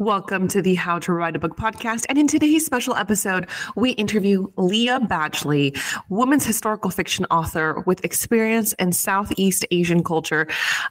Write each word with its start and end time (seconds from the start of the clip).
Welcome 0.00 0.46
to 0.50 0.62
the 0.62 0.76
How 0.76 1.00
to 1.00 1.12
Write 1.12 1.34
a 1.34 1.40
Book 1.40 1.56
podcast. 1.56 2.06
And 2.08 2.16
in 2.18 2.28
today's 2.28 2.64
special 2.64 2.94
episode, 2.94 3.48
we 3.74 3.90
interview 3.90 4.46
Lya 4.56 5.00
Badgley, 5.08 5.76
woman's 6.08 6.46
historical 6.46 6.92
fiction 6.92 7.26
author 7.32 7.82
with 7.84 8.04
experience 8.04 8.74
in 8.74 8.92
Southeast 8.92 9.66
Asian 9.72 10.04
culture. 10.04 10.46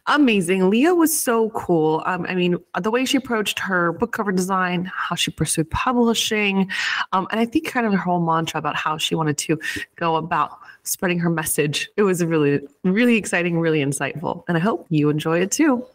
Amazing. 0.08 0.70
Lya 0.70 0.94
was 0.94 1.18
so 1.18 1.52
cool. 1.52 2.04
Um, 2.06 2.26
I 2.28 2.36
mean, 2.36 2.58
the 2.82 2.92
way 2.92 3.06
she 3.06 3.16
approached 3.16 3.60
her 3.60 3.94
book 3.94 4.12
cover 4.12 4.34
design, 4.34 4.92
how 4.94 5.16
she 5.16 5.32
pursued 5.32 5.72
publishing, 5.72 6.70
um, 7.14 7.30
and 7.32 7.40
I 7.40 7.46
think 7.46 7.66
kind 7.66 7.86
of 7.86 7.94
her 7.94 8.00
whole 8.00 8.20
mantra 8.20 8.58
about 8.58 8.76
how 8.76 8.98
she 8.98 9.16
wanted 9.16 9.38
to 9.38 9.58
go 9.96 10.18
about 10.18 10.60
spreading 10.84 11.20
her 11.20 11.30
message. 11.30 11.90
It 11.96 12.04
was 12.04 12.26
really, 12.26 12.60
really 12.84 13.16
exciting, 13.16 13.58
really 13.58 13.80
insightful. 13.80 14.44
And 14.50 14.58
I 14.58 14.60
hope 14.60 14.86
you 14.90 15.10
enjoy 15.10 15.40
it 15.40 15.52
too. 15.52 15.88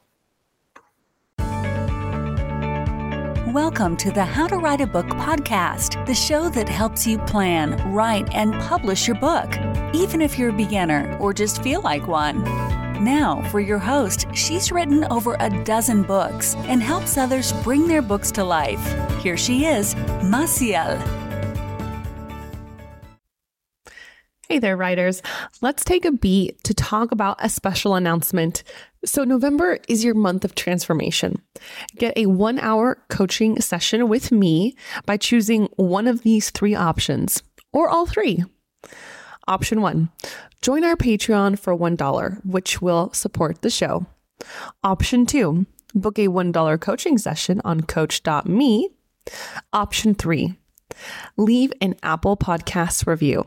Welcome 3.52 3.98
to 3.98 4.10
the 4.10 4.24
How 4.24 4.46
to 4.46 4.56
Write 4.56 4.80
a 4.80 4.86
Book 4.86 5.04
podcast, 5.08 6.06
the 6.06 6.14
show 6.14 6.48
that 6.48 6.70
helps 6.70 7.06
you 7.06 7.18
plan, 7.18 7.76
write, 7.92 8.32
and 8.34 8.54
publish 8.62 9.06
your 9.06 9.16
book, 9.16 9.58
even 9.92 10.22
if 10.22 10.38
you're 10.38 10.48
a 10.48 10.54
beginner 10.54 11.14
or 11.20 11.34
just 11.34 11.62
feel 11.62 11.82
like 11.82 12.08
one. 12.08 12.42
Now, 13.04 13.46
for 13.50 13.60
your 13.60 13.78
host, 13.78 14.26
she's 14.32 14.72
written 14.72 15.04
over 15.12 15.36
a 15.38 15.50
dozen 15.64 16.02
books 16.02 16.54
and 16.60 16.82
helps 16.82 17.18
others 17.18 17.52
bring 17.62 17.88
their 17.88 18.00
books 18.00 18.30
to 18.32 18.42
life. 18.42 18.82
Here 19.20 19.36
she 19.36 19.66
is, 19.66 19.94
Massiel. 20.22 20.96
Hey 24.48 24.60
there, 24.60 24.78
writers. 24.78 25.20
Let's 25.60 25.84
take 25.84 26.06
a 26.06 26.12
beat 26.12 26.64
to 26.64 26.72
talk 26.72 27.12
about 27.12 27.36
a 27.38 27.50
special 27.50 27.96
announcement. 27.96 28.62
So, 29.04 29.24
November 29.24 29.78
is 29.88 30.04
your 30.04 30.14
month 30.14 30.44
of 30.44 30.54
transformation. 30.54 31.42
Get 31.96 32.16
a 32.16 32.26
one 32.26 32.60
hour 32.60 33.02
coaching 33.08 33.60
session 33.60 34.08
with 34.08 34.30
me 34.30 34.76
by 35.06 35.16
choosing 35.16 35.68
one 35.76 36.06
of 36.06 36.22
these 36.22 36.50
three 36.50 36.76
options, 36.76 37.42
or 37.72 37.88
all 37.88 38.06
three. 38.06 38.44
Option 39.48 39.80
one 39.80 40.10
join 40.60 40.84
our 40.84 40.94
Patreon 40.94 41.58
for 41.58 41.76
$1, 41.76 42.46
which 42.46 42.80
will 42.80 43.12
support 43.12 43.62
the 43.62 43.70
show. 43.70 44.06
Option 44.84 45.26
two 45.26 45.66
book 45.94 46.18
a 46.18 46.28
$1 46.28 46.80
coaching 46.80 47.18
session 47.18 47.60
on 47.64 47.80
coach.me. 47.82 48.88
Option 49.72 50.14
three 50.14 50.54
leave 51.36 51.72
an 51.80 51.96
Apple 52.02 52.36
Podcasts 52.36 53.06
review. 53.06 53.44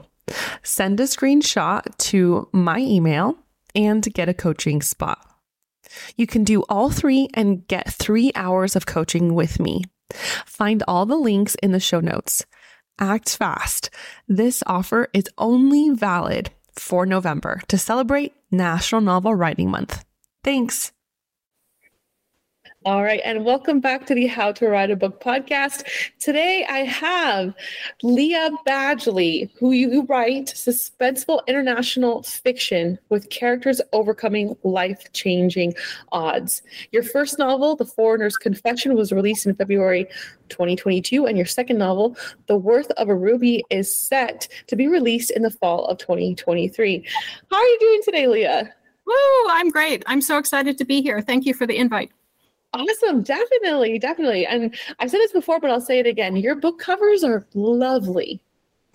Send 0.63 0.99
a 0.99 1.03
screenshot 1.03 1.95
to 1.97 2.49
my 2.51 2.79
email 2.79 3.37
and 3.73 4.03
get 4.13 4.27
a 4.27 4.33
coaching 4.33 4.81
spot. 4.81 5.34
You 6.15 6.27
can 6.27 6.43
do 6.43 6.63
all 6.69 6.89
three 6.89 7.29
and 7.33 7.67
get 7.67 7.93
three 7.93 8.31
hours 8.35 8.75
of 8.75 8.85
coaching 8.85 9.33
with 9.33 9.59
me. 9.59 9.83
Find 10.45 10.83
all 10.87 11.05
the 11.05 11.15
links 11.15 11.55
in 11.55 11.71
the 11.71 11.79
show 11.79 11.99
notes. 11.99 12.45
Act 12.99 13.35
fast. 13.35 13.89
This 14.27 14.63
offer 14.65 15.09
is 15.13 15.25
only 15.37 15.89
valid 15.89 16.51
for 16.73 17.05
November 17.05 17.61
to 17.67 17.77
celebrate 17.77 18.33
National 18.51 19.01
Novel 19.01 19.35
Writing 19.35 19.69
Month. 19.69 20.05
Thanks. 20.43 20.91
All 22.85 23.03
right, 23.03 23.21
and 23.25 23.43
welcome 23.43 23.79
back 23.79 24.05
to 24.05 24.13
the 24.13 24.27
How 24.27 24.51
to 24.51 24.67
Write 24.67 24.91
a 24.91 24.95
Book 24.95 25.19
podcast. 25.19 25.85
Today 26.19 26.67
I 26.69 26.83
have 26.83 27.55
Lya 28.03 28.51
Badgley, 28.67 29.49
who 29.57 29.71
you 29.71 30.03
write 30.03 30.45
suspenseful 30.45 31.41
international 31.47 32.21
fiction 32.21 32.99
with 33.09 33.31
characters 33.31 33.81
overcoming 33.91 34.55
life 34.63 35.11
changing 35.13 35.73
odds. 36.11 36.61
Your 36.91 37.01
first 37.01 37.39
novel, 37.39 37.75
The 37.75 37.85
Foreigner's 37.85 38.37
Confession, 38.37 38.93
was 38.93 39.11
released 39.11 39.47
in 39.47 39.55
February 39.55 40.05
2022, 40.49 41.25
and 41.25 41.37
your 41.37 41.47
second 41.47 41.79
novel, 41.79 42.15
The 42.45 42.55
Worth 42.55 42.91
of 42.97 43.09
a 43.09 43.15
Ruby, 43.15 43.63
is 43.71 43.91
set 43.91 44.47
to 44.67 44.75
be 44.75 44.87
released 44.87 45.31
in 45.31 45.41
the 45.41 45.49
fall 45.49 45.87
of 45.87 45.97
2023. 45.97 47.03
How 47.49 47.57
are 47.57 47.65
you 47.65 47.79
doing 47.79 48.01
today, 48.05 48.27
Lya? 48.27 48.71
Woo, 49.07 49.49
I'm 49.49 49.71
great. 49.71 50.03
I'm 50.05 50.21
so 50.21 50.37
excited 50.37 50.77
to 50.77 50.85
be 50.85 51.01
here. 51.01 51.19
Thank 51.19 51.47
you 51.47 51.55
for 51.55 51.65
the 51.65 51.77
invite. 51.77 52.11
Awesome. 52.75 53.21
Definitely. 53.23 53.99
Definitely. 53.99 54.45
And 54.45 54.75
I've 54.99 55.09
said 55.09 55.19
this 55.19 55.31
before, 55.31 55.59
but 55.59 55.71
I'll 55.71 55.81
say 55.81 55.99
it 55.99 56.07
again. 56.07 56.35
Your 56.35 56.55
book 56.55 56.79
covers 56.79 57.23
are 57.23 57.45
lovely. 57.53 58.41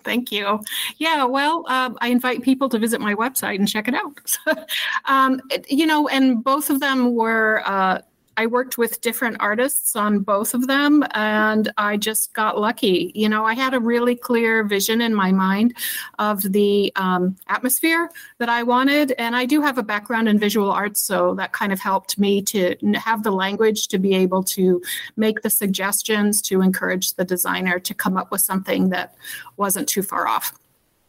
Thank 0.03 0.31
you. 0.31 0.59
Yeah, 0.97 1.25
well, 1.25 1.65
uh, 1.67 1.91
I 1.99 2.09
invite 2.09 2.41
people 2.41 2.69
to 2.69 2.79
visit 2.79 3.01
my 3.01 3.13
website 3.13 3.55
and 3.55 3.67
check 3.67 3.87
it 3.87 3.93
out. 3.93 4.19
um, 5.05 5.41
it, 5.51 5.69
you 5.69 5.85
know, 5.85 6.07
and 6.07 6.43
both 6.43 6.69
of 6.69 6.79
them 6.79 7.13
were 7.13 7.61
uh, 7.65 7.99
I 8.37 8.45
worked 8.45 8.77
with 8.77 9.01
different 9.01 9.37
artists 9.39 9.95
on 9.95 10.19
both 10.19 10.53
of 10.53 10.67
them, 10.67 11.03
and 11.11 11.71
I 11.77 11.97
just 11.97 12.33
got 12.33 12.59
lucky. 12.59 13.11
You 13.13 13.29
know, 13.29 13.45
I 13.45 13.53
had 13.53 13.73
a 13.73 13.79
really 13.79 14.15
clear 14.15 14.63
vision 14.63 15.01
in 15.01 15.13
my 15.13 15.31
mind 15.31 15.75
of 16.19 16.41
the 16.41 16.91
um, 16.95 17.35
atmosphere 17.47 18.09
that 18.37 18.49
I 18.49 18.63
wanted, 18.63 19.13
and 19.17 19.35
I 19.35 19.45
do 19.45 19.61
have 19.61 19.77
a 19.77 19.83
background 19.83 20.29
in 20.29 20.39
visual 20.39 20.71
arts, 20.71 21.01
so 21.01 21.35
that 21.35 21.51
kind 21.51 21.73
of 21.73 21.79
helped 21.79 22.17
me 22.17 22.41
to 22.43 22.75
have 22.95 23.23
the 23.23 23.31
language 23.31 23.87
to 23.89 23.99
be 23.99 24.15
able 24.15 24.43
to 24.43 24.81
make 25.17 25.41
the 25.41 25.49
suggestions 25.49 26.41
to 26.43 26.61
encourage 26.61 27.13
the 27.15 27.25
designer 27.25 27.79
to 27.79 27.93
come 27.93 28.17
up 28.17 28.31
with 28.31 28.41
something 28.41 28.89
that 28.89 29.15
wasn't 29.57 29.87
too 29.87 30.03
far 30.03 30.27
off. 30.27 30.53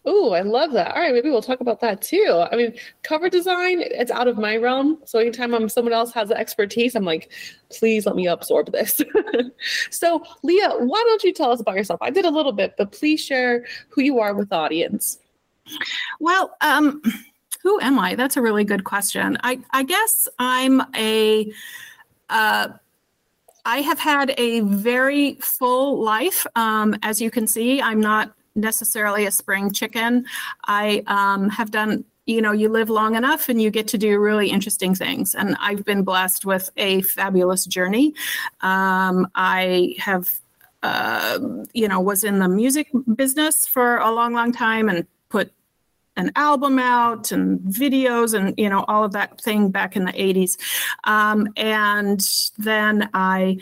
Oh, 0.04 0.32
I 0.32 0.40
love 0.42 0.72
that. 0.72 0.94
All 0.94 1.00
right, 1.00 1.12
maybe 1.14 1.30
we'll 1.30 1.42
talk 1.42 1.60
about 1.60 1.80
that 1.80 2.02
too. 2.02 2.44
I 2.50 2.56
mean, 2.56 2.74
cover 3.04 3.28
design, 3.28 3.80
it's 3.80 4.10
out 4.10 4.26
of 4.26 4.36
my 4.36 4.56
realm. 4.56 4.98
So 5.04 5.20
anytime 5.20 5.54
I'm 5.54 5.68
someone 5.68 5.92
else 5.92 6.12
has 6.12 6.28
the 6.28 6.36
expertise, 6.36 6.96
I'm 6.96 7.04
like, 7.04 7.30
please 7.70 8.04
let 8.04 8.16
me 8.16 8.26
absorb 8.26 8.72
this. 8.72 9.00
so, 9.90 10.24
Lya, 10.42 10.80
why 10.80 11.02
don't 11.06 11.22
you 11.22 11.32
tell 11.32 11.52
us 11.52 11.60
about 11.60 11.76
yourself? 11.76 12.02
I 12.02 12.10
did 12.10 12.24
a 12.24 12.30
little 12.30 12.52
bit, 12.52 12.74
but 12.76 12.90
please 12.90 13.20
share 13.24 13.64
who 13.90 14.02
you 14.02 14.18
are 14.18 14.34
with 14.34 14.48
the 14.48 14.56
audience. 14.56 15.18
Well, 16.18 16.56
um, 16.62 17.00
who 17.62 17.80
am 17.80 17.98
I? 18.00 18.16
That's 18.16 18.36
a 18.36 18.42
really 18.42 18.64
good 18.64 18.82
question. 18.82 19.38
I, 19.44 19.60
I 19.70 19.84
guess 19.84 20.26
I'm 20.40 20.82
a 20.96 21.52
uh, 22.28 22.68
I 23.64 23.78
have 23.82 23.98
had 23.98 24.34
a 24.38 24.60
very 24.60 25.34
full 25.34 26.02
life. 26.02 26.46
Um, 26.56 26.96
as 27.02 27.20
you 27.20 27.30
can 27.30 27.46
see, 27.46 27.80
I'm 27.80 28.00
not 28.00 28.32
necessarily 28.54 29.26
a 29.26 29.30
spring 29.30 29.70
chicken. 29.70 30.26
I 30.66 31.02
um, 31.06 31.48
have 31.50 31.70
done 31.70 32.04
you 32.26 32.40
know 32.40 32.52
you 32.52 32.68
live 32.68 32.88
long 32.88 33.16
enough 33.16 33.48
and 33.48 33.60
you 33.60 33.68
get 33.70 33.88
to 33.88 33.98
do 33.98 34.18
really 34.18 34.48
interesting 34.48 34.94
things. 34.94 35.34
And 35.34 35.56
i've 35.60 35.84
been 35.84 36.04
blessed 36.04 36.44
with 36.44 36.70
a 36.76 37.02
fabulous 37.02 37.66
journey. 37.66 38.14
Um, 38.60 39.28
i 39.34 39.94
have 39.98 40.28
uh, 40.82 41.38
you 41.72 41.88
know 41.88 42.00
was 42.00 42.24
in 42.24 42.38
the 42.38 42.48
music 42.48 42.88
business 43.14 43.66
for 43.66 43.98
a 43.98 44.10
long 44.10 44.34
long 44.34 44.52
time 44.52 44.88
and 44.88 45.06
put 45.28 45.52
an 46.16 46.30
album 46.36 46.78
out 46.78 47.32
and 47.32 47.60
videos 47.60 48.34
and 48.34 48.54
you 48.58 48.68
know 48.68 48.84
all 48.88 49.04
of 49.04 49.12
that 49.12 49.40
thing 49.40 49.70
back 49.70 49.96
in 49.96 50.04
the 50.04 50.12
80s 50.12 50.58
um, 51.04 51.48
and 51.56 52.20
then 52.58 53.08
i 53.14 53.58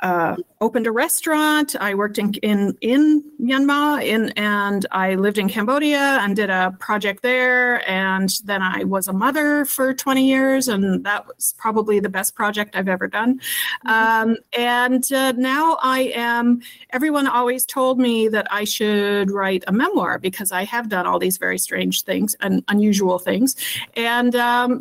uh, 0.00 0.34
opened 0.62 0.86
a 0.86 0.92
restaurant. 0.92 1.74
I 1.78 1.94
worked 1.94 2.18
in 2.18 2.32
in 2.34 2.78
in 2.80 3.24
Myanmar, 3.40 4.02
in 4.02 4.30
and 4.36 4.86
I 4.92 5.16
lived 5.16 5.36
in 5.36 5.48
Cambodia 5.48 6.20
and 6.22 6.36
did 6.36 6.50
a 6.50 6.74
project 6.78 7.22
there. 7.22 7.86
And 7.90 8.30
then 8.44 8.62
I 8.62 8.84
was 8.84 9.08
a 9.08 9.12
mother 9.12 9.64
for 9.64 9.92
20 9.92 10.24
years, 10.24 10.68
and 10.68 11.04
that 11.04 11.26
was 11.26 11.54
probably 11.58 11.98
the 11.98 12.08
best 12.08 12.36
project 12.36 12.76
I've 12.76 12.88
ever 12.88 13.08
done. 13.08 13.40
Mm-hmm. 13.86 13.90
Um, 13.90 14.36
and 14.56 15.12
uh, 15.12 15.32
now 15.32 15.78
I 15.82 16.12
am. 16.14 16.62
Everyone 16.90 17.26
always 17.26 17.66
told 17.66 17.98
me 17.98 18.28
that 18.28 18.46
I 18.50 18.62
should 18.64 19.30
write 19.30 19.64
a 19.66 19.72
memoir 19.72 20.20
because 20.20 20.52
I 20.52 20.62
have 20.64 20.88
done 20.88 21.06
all 21.06 21.18
these 21.18 21.38
very 21.38 21.58
strange 21.58 22.04
things 22.04 22.36
and 22.40 22.62
unusual 22.68 23.18
things. 23.18 23.56
And 23.96 24.36
um, 24.36 24.80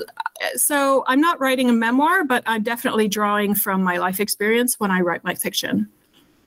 so 0.56 1.04
I'm 1.08 1.22
not 1.22 1.40
writing 1.40 1.70
a 1.70 1.74
memoir, 1.74 2.24
but 2.24 2.44
I'm 2.46 2.62
definitely 2.62 3.08
drawing 3.08 3.56
from 3.56 3.84
my 3.84 3.98
life 3.98 4.20
experience 4.20 4.80
when 4.80 4.92
I 4.92 5.02
write 5.02 5.24
my 5.24 5.34
fiction. 5.34 5.71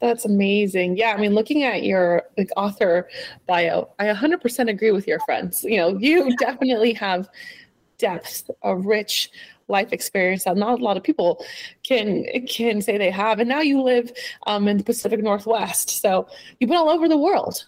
That's 0.01 0.25
amazing. 0.25 0.97
Yeah, 0.97 1.15
I 1.17 1.21
mean, 1.21 1.35
looking 1.35 1.63
at 1.63 1.83
your 1.83 2.25
like 2.37 2.51
author 2.57 3.09
bio, 3.47 3.89
I 3.99 4.07
100% 4.07 4.69
agree 4.69 4.91
with 4.91 5.07
your 5.07 5.21
friends. 5.21 5.65
You 5.65 5.79
know, 5.79 5.97
you 5.97 6.37
definitely 6.39 6.93
have 6.95 7.29
depth, 7.99 8.51
a 8.63 8.77
rich 8.77 9.31
life 9.69 9.93
experience 9.93 10.45
that 10.45 10.57
not 10.57 10.81
a 10.81 10.85
lot 10.85 10.97
of 10.97 11.03
people 11.03 11.45
can 11.85 12.27
can 12.47 12.83
say 12.83 12.99
they 12.99 13.11
have. 13.11 13.39
And 13.41 13.49
now 13.49 13.61
you 13.61 13.81
live 13.83 14.13
um, 14.47 14.69
in 14.69 14.77
the 14.77 14.85
Pacific 14.85 15.23
Northwest, 15.23 15.89
so 16.03 16.29
you've 16.61 16.69
been 16.69 16.77
all 16.77 16.91
over 16.91 17.09
the 17.09 17.17
world. 17.17 17.65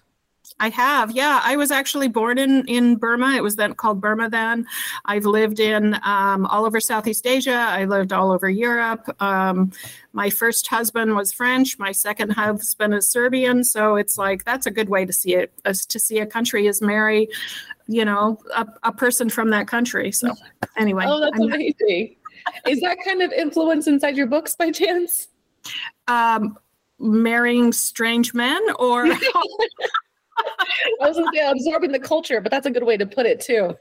I 0.59 0.71
have, 0.71 1.11
yeah. 1.11 1.41
I 1.45 1.57
was 1.57 1.71
actually 1.71 2.09
born 2.09 2.39
in 2.39 2.67
in 2.67 2.97
Burma. 2.97 3.35
It 3.35 3.43
was 3.43 3.57
then 3.57 3.75
called 3.75 4.01
Burma 4.01 4.31
then. 4.31 4.67
I've 5.05 5.27
lived 5.27 5.61
in 5.61 5.99
um, 6.03 6.47
all 6.47 6.65
over 6.65 6.81
Southeast 6.81 7.27
Asia. 7.27 7.53
I 7.53 7.85
lived 7.85 8.13
all 8.13 8.33
over 8.33 8.49
Europe. 8.49 9.05
Um, 9.21 9.71
my 10.15 10.31
first 10.31 10.67
husband 10.67 11.15
was 11.15 11.31
French. 11.31 11.79
My 11.79 11.93
second 11.93 12.31
husband 12.31 12.95
is 12.95 13.11
Serbian. 13.11 13.65
So 13.65 13.97
it's 13.97 14.17
like 14.17 14.45
that's 14.45 14.65
a 14.67 14.71
good 14.71 14.89
way 14.89 15.05
to 15.05 15.13
see 15.13 15.35
it. 15.35 15.53
As 15.67 15.85
to 15.87 15.99
see 15.99 16.21
a 16.21 16.27
country 16.27 16.67
is 16.67 16.81
marry, 16.81 17.29
you 17.87 18.07
know, 18.07 18.39
a, 18.55 18.67
a 18.85 18.93
person 18.93 19.29
from 19.29 19.51
that 19.51 19.69
country. 19.69 20.11
So 20.11 20.33
anyway, 20.79 21.05
oh, 21.07 21.21
that's 21.21 21.39
I'm, 21.39 21.53
amazing. 21.53 22.17
is 22.67 22.81
that 22.81 22.97
kind 23.05 23.21
of 23.21 23.31
influence 23.31 23.89
inside 23.89 24.17
your 24.17 24.27
books 24.27 24.57
by 24.57 24.71
chance? 24.71 25.29
Um, 26.09 26.57
marrying 26.99 27.75
strange 27.75 28.33
men 28.33 28.63
or 28.79 29.07
I 31.01 31.09
was 31.09 31.17
going 31.17 31.31
to 31.33 31.39
say 31.39 31.51
absorbing 31.51 31.93
the 31.93 31.99
culture, 31.99 32.41
but 32.41 32.51
that's 32.51 32.67
a 32.67 32.71
good 32.71 32.85
way 32.85 32.97
to 32.97 33.07
put 33.07 33.27
it 33.27 33.41
too. 33.41 33.77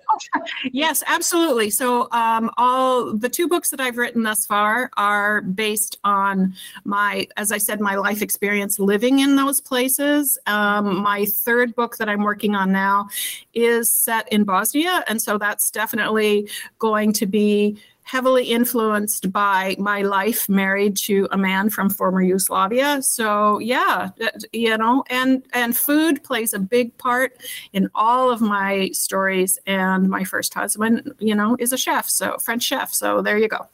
yes, 0.72 1.04
absolutely. 1.08 1.70
So, 1.70 2.08
um, 2.12 2.50
all 2.58 3.14
the 3.14 3.30
two 3.30 3.48
books 3.48 3.70
that 3.70 3.80
I've 3.80 3.98
written 3.98 4.24
thus 4.24 4.46
far 4.46 4.90
are 4.98 5.42
based 5.42 5.98
on 6.04 6.56
my, 6.84 7.28
as 7.38 7.52
I 7.52 7.58
said, 7.58 7.80
my 7.80 7.96
life 7.96 8.22
experience 8.22 8.80
living 8.80 9.20
in 9.20 9.36
those 9.36 9.62
places. 9.62 10.38
Um, 10.48 11.02
my 11.02 11.26
third 11.26 11.76
book 11.76 11.98
that 11.98 12.10
I'm 12.10 12.24
working 12.24 12.56
on 12.56 12.72
now 12.72 13.10
is 13.54 13.90
set 13.90 14.32
in 14.32 14.44
Bosnia, 14.44 15.04
and 15.08 15.22
so 15.22 15.38
that's 15.38 15.72
definitely 15.72 16.50
going 16.80 17.14
to 17.14 17.26
be 17.26 17.78
heavily 18.06 18.46
influenced 18.46 19.32
by 19.32 19.76
my 19.80 20.04
life 20.04 20.48
married 20.48 20.96
to 20.96 21.28
a 21.32 21.38
man 21.38 21.70
from 21.70 21.90
former 21.90 22.22
Yugoslavia. 22.22 23.02
So 23.02 23.60
yeah, 23.60 24.10
you 24.54 24.78
know, 24.78 25.04
and 25.10 25.44
and 25.54 25.76
food 25.76 26.24
plays 26.24 26.54
a 26.54 26.60
big 26.60 26.96
part 26.98 27.42
in 27.74 27.90
all 27.96 28.30
of 28.30 28.42
my 28.42 28.90
stories. 28.94 29.58
And 29.66 30.08
my 30.08 30.24
first 30.24 30.54
husband, 30.54 31.14
you 31.20 31.36
know, 31.36 31.58
is 31.60 31.74
a 31.74 31.78
chef, 31.78 32.08
so 32.08 32.38
French 32.38 32.64
chef. 32.64 32.94
So 32.94 33.22
there 33.22 33.40
you 33.40 33.48
go. 33.48 33.68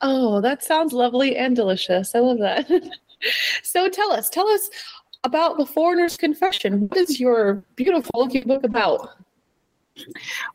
Oh, 0.00 0.40
that 0.40 0.62
sounds 0.62 0.92
lovely 0.92 1.36
and 1.36 1.56
delicious. 1.56 2.14
I 2.14 2.20
love 2.20 2.38
that. 2.38 2.70
so 3.62 3.88
tell 3.88 4.12
us, 4.12 4.30
tell 4.30 4.46
us 4.48 4.70
about 5.24 5.56
the 5.56 5.66
Foreigner's 5.66 6.16
Confession. 6.16 6.88
What 6.88 6.98
is 6.98 7.18
your 7.18 7.64
beautiful 7.74 8.28
book 8.28 8.64
about? 8.64 9.08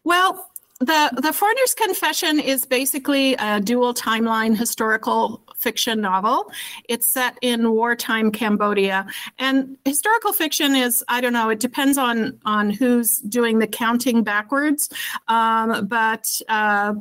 Well, 0.04 0.50
the 0.80 1.12
the 1.22 1.34
foreigner's 1.34 1.74
confession 1.74 2.40
is 2.40 2.66
basically 2.66 3.34
a 3.36 3.60
dual 3.60 3.94
timeline 3.94 4.58
historical 4.58 5.44
fiction 5.58 6.00
novel. 6.00 6.50
It's 6.88 7.06
set 7.06 7.38
in 7.42 7.72
wartime 7.72 8.32
cambodia. 8.32 9.06
And 9.40 9.78
historical 9.84 10.32
fiction 10.32 10.76
is 10.76 11.04
i 11.10 11.20
don't 11.20 11.34
know 11.34 11.50
it 11.50 11.60
depends 11.60 11.98
on 11.98 12.40
on 12.46 12.70
who's 12.70 13.18
doing 13.20 13.60
the 13.60 13.68
counting 13.68 14.24
backwards. 14.24 14.90
Um, 15.28 15.86
but 15.88 16.42
uh, 16.48 16.94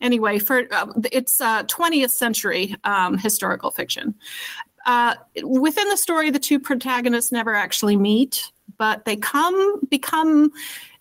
anyway 0.00 0.38
for 0.38 0.72
uh, 0.72 0.86
it's 1.10 1.40
uh, 1.40 1.64
20th 1.64 2.10
century 2.10 2.76
um, 2.84 3.18
historical 3.18 3.72
fiction. 3.72 4.14
Uh, 4.86 5.14
within 5.42 5.88
the 5.88 5.96
story 5.96 6.30
the 6.30 6.38
two 6.38 6.60
protagonists 6.60 7.32
never 7.32 7.54
actually 7.54 7.96
meet 7.96 8.52
but 8.76 9.04
they 9.04 9.16
come 9.16 9.80
become 9.86 10.50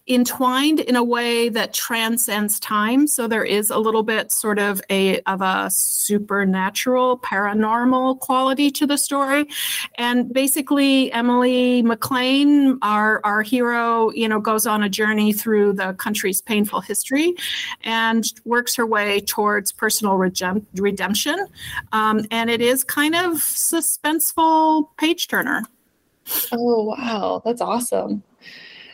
entwined 0.07 0.81
in 0.81 0.97
a 0.97 1.03
way 1.03 1.47
that 1.47 1.73
transcends 1.73 2.59
time. 2.59 3.07
So 3.07 3.27
there 3.27 3.44
is 3.44 3.69
a 3.69 3.77
little 3.77 4.03
bit 4.03 4.31
sort 4.31 4.59
of 4.59 4.81
a 4.89 5.21
of 5.21 5.41
a 5.41 5.69
supernatural, 5.71 7.19
paranormal 7.19 8.19
quality 8.19 8.69
to 8.71 8.85
the 8.85 8.97
story. 8.97 9.47
And 9.97 10.31
basically, 10.33 11.11
Emily 11.13 11.81
McLean, 11.83 12.77
our 12.81 13.21
our 13.23 13.41
hero, 13.41 14.11
you 14.11 14.27
know, 14.27 14.41
goes 14.41 14.67
on 14.67 14.83
a 14.83 14.89
journey 14.89 15.31
through 15.31 15.73
the 15.73 15.94
country's 15.94 16.41
painful 16.41 16.81
history, 16.81 17.33
and 17.83 18.25
works 18.44 18.75
her 18.75 18.85
way 18.85 19.21
towards 19.21 19.71
personal 19.71 20.17
redemption. 20.17 21.47
Um, 21.94 22.25
and 22.29 22.50
it 22.50 22.59
is 22.59 22.83
kind 22.83 23.15
of 23.15 23.38
suspenseful 23.38 24.89
page 24.97 25.29
turner. 25.29 25.63
Oh 26.51 26.83
wow, 26.83 27.41
that's 27.45 27.61
awesome 27.61 28.23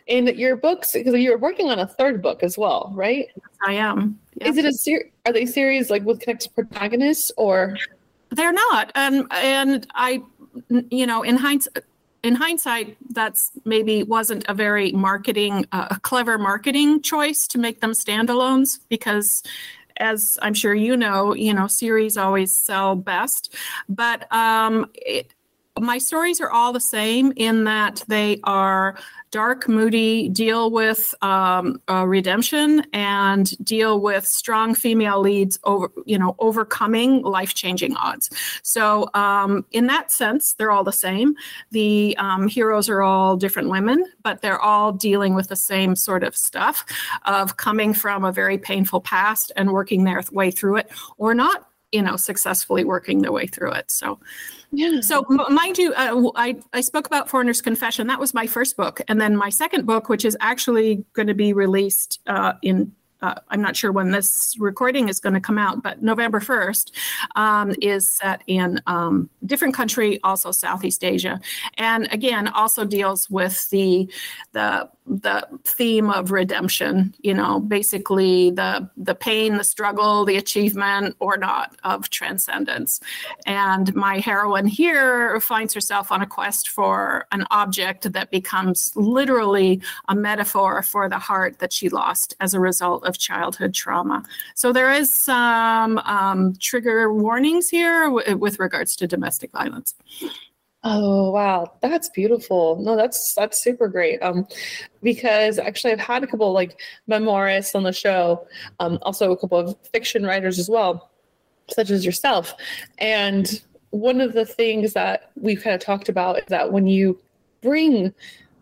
in 0.09 0.27
your 0.37 0.55
books 0.57 0.91
because 0.93 1.13
you're 1.15 1.37
working 1.37 1.69
on 1.69 1.79
a 1.79 1.87
third 1.87 2.21
book 2.21 2.43
as 2.43 2.57
well 2.57 2.91
right? 2.95 3.27
I 3.65 3.73
am. 3.73 4.19
Is 4.41 4.57
it 4.57 4.65
a 4.65 4.73
series 4.73 5.11
are 5.25 5.33
they 5.33 5.45
series 5.45 5.89
like 5.89 6.03
with 6.03 6.19
connected 6.19 6.53
protagonists 6.53 7.31
or? 7.37 7.77
They're 8.31 8.53
not 8.53 8.91
and 8.95 9.25
and 9.31 9.87
i 9.95 10.21
you 10.89 11.07
know 11.07 11.23
in 11.23 11.35
hindsight 11.35 11.83
in 12.23 12.35
hindsight 12.35 12.97
that's 13.11 13.51
maybe 13.65 14.03
wasn't 14.03 14.45
a 14.47 14.53
very 14.53 14.91
marketing 14.91 15.65
uh, 15.71 15.87
a 15.91 15.99
clever 15.99 16.37
marketing 16.37 17.01
choice 17.01 17.47
to 17.47 17.57
make 17.57 17.81
them 17.81 17.91
standalones 17.91 18.79
because 18.89 19.41
as 19.97 20.37
i'm 20.41 20.53
sure 20.53 20.73
you 20.73 20.95
know 20.95 21.33
you 21.33 21.53
know 21.53 21.67
series 21.67 22.17
always 22.17 22.55
sell 22.55 22.95
best. 22.95 23.55
But 23.87 24.31
um 24.31 24.89
it, 24.93 25.33
my 25.79 25.97
stories 25.97 26.41
are 26.41 26.51
all 26.51 26.73
the 26.73 26.79
same 26.79 27.33
in 27.35 27.63
that 27.65 28.03
they 28.07 28.39
are 28.43 28.97
dark, 29.31 29.69
moody, 29.69 30.29
deal 30.29 30.71
with 30.71 31.13
um, 31.21 31.79
uh, 31.89 32.05
redemption 32.05 32.83
and 32.93 33.55
deal 33.63 33.99
with 33.99 34.25
strong 34.25 34.73
female 34.73 35.19
leads 35.19 35.59
over, 35.63 35.91
you 36.05 36.17
know, 36.17 36.35
overcoming 36.39 37.21
life-changing 37.21 37.95
odds. 37.95 38.29
So 38.63 39.09
um, 39.13 39.65
in 39.71 39.87
that 39.87 40.11
sense, 40.11 40.53
they're 40.53 40.71
all 40.71 40.83
the 40.83 40.91
same. 40.91 41.35
The 41.71 42.15
um, 42.17 42.47
heroes 42.47 42.89
are 42.89 43.01
all 43.01 43.37
different 43.37 43.69
women, 43.69 44.03
but 44.23 44.41
they're 44.41 44.61
all 44.61 44.91
dealing 44.91 45.35
with 45.35 45.47
the 45.47 45.55
same 45.55 45.95
sort 45.95 46.23
of 46.23 46.35
stuff 46.35 46.83
of 47.25 47.57
coming 47.57 47.93
from 47.93 48.25
a 48.25 48.31
very 48.31 48.57
painful 48.57 49.01
past 49.01 49.51
and 49.55 49.71
working 49.71 50.03
their 50.05 50.23
way 50.31 50.49
through 50.49 50.77
it, 50.77 50.89
or 51.17 51.33
not 51.35 51.65
you 51.91 52.01
know 52.01 52.15
successfully 52.15 52.83
working 52.83 53.21
their 53.21 53.31
way 53.31 53.47
through 53.47 53.71
it 53.71 53.89
so 53.89 54.19
yeah. 54.71 55.01
so 55.01 55.25
mind 55.49 55.77
you 55.77 55.93
uh, 55.93 56.31
I, 56.35 56.57
I 56.73 56.81
spoke 56.81 57.07
about 57.07 57.29
foreigner's 57.29 57.61
confession. 57.61 58.07
That 58.07 58.19
was 58.19 58.33
my 58.33 58.47
first 58.47 58.77
book. 58.77 59.01
And 59.07 59.19
then 59.19 59.35
my 59.35 59.49
second 59.49 59.85
book 59.85 60.09
which 60.09 60.25
is 60.25 60.37
actually 60.39 61.03
going 61.13 61.27
to 61.27 61.33
be 61.33 61.53
released 61.53 62.19
uh, 62.27 62.53
in 62.61 62.91
uh, 63.21 63.35
I'm 63.49 63.61
not 63.61 63.75
sure 63.75 63.91
when 63.91 64.11
this 64.11 64.55
recording 64.59 65.09
is 65.09 65.19
going 65.19 65.33
to 65.33 65.41
come 65.41 65.57
out, 65.57 65.83
but 65.83 66.01
November 66.01 66.39
1st 66.39 66.91
um, 67.35 67.75
is 67.81 68.09
set 68.09 68.41
in 68.47 68.79
um, 68.87 69.29
different 69.45 69.73
country, 69.73 70.19
also 70.23 70.51
Southeast 70.51 71.03
Asia, 71.03 71.39
and 71.77 72.07
again 72.11 72.47
also 72.47 72.85
deals 72.85 73.29
with 73.29 73.69
the 73.71 74.09
the 74.53 74.89
the 75.09 75.45
theme 75.63 76.09
of 76.09 76.31
redemption. 76.31 77.13
You 77.19 77.33
know, 77.33 77.59
basically 77.59 78.51
the 78.51 78.89
the 78.95 79.15
pain, 79.15 79.57
the 79.57 79.63
struggle, 79.63 80.23
the 80.23 80.37
achievement 80.37 81.15
or 81.19 81.35
not 81.35 81.75
of 81.83 82.09
transcendence. 82.09 82.99
And 83.45 83.93
my 83.95 84.19
heroine 84.19 84.67
here 84.67 85.39
finds 85.41 85.73
herself 85.73 86.11
on 86.11 86.21
a 86.21 86.27
quest 86.27 86.69
for 86.69 87.25
an 87.31 87.45
object 87.51 88.13
that 88.13 88.31
becomes 88.31 88.91
literally 88.95 89.81
a 90.07 90.15
metaphor 90.15 90.83
for 90.83 91.09
the 91.09 91.19
heart 91.19 91.59
that 91.59 91.73
she 91.73 91.89
lost 91.89 92.35
as 92.39 92.53
a 92.53 92.59
result 92.59 93.03
of 93.05 93.17
childhood 93.17 93.73
trauma. 93.73 94.23
So 94.55 94.71
there 94.71 94.91
is 94.91 95.13
some 95.13 95.97
um, 95.99 96.55
trigger 96.59 97.11
warnings 97.11 97.69
here 97.69 98.05
w- 98.05 98.37
with 98.37 98.59
regards 98.59 98.95
to 98.97 99.07
domestic 99.07 99.51
violence. 99.51 99.95
Oh 100.83 101.31
wow, 101.31 101.73
that's 101.81 102.07
beautiful. 102.09 102.77
No, 102.77 102.95
that's 102.95 103.33
that's 103.35 103.61
super 103.61 103.89
great. 103.89 104.19
Um, 104.21 104.47
because 105.03 105.59
actually 105.59 105.91
I've 105.91 105.99
had 105.99 106.23
a 106.23 106.27
couple 106.27 106.53
like 106.53 106.79
memoirists 107.09 107.75
on 107.75 107.83
the 107.83 107.91
show, 107.91 108.47
um, 108.79 108.97
also 109.01 109.31
a 109.31 109.37
couple 109.37 109.57
of 109.57 109.75
fiction 109.91 110.25
writers 110.25 110.57
as 110.57 110.69
well, 110.69 111.09
such 111.69 111.89
as 111.89 112.05
yourself. 112.05 112.55
And 112.97 113.61
one 113.89 114.21
of 114.21 114.31
the 114.33 114.45
things 114.45 114.93
that 114.93 115.31
we've 115.35 115.61
kind 115.61 115.75
of 115.75 115.81
talked 115.81 116.07
about 116.07 116.39
is 116.39 116.45
that 116.47 116.71
when 116.71 116.87
you 116.87 117.19
bring 117.61 118.13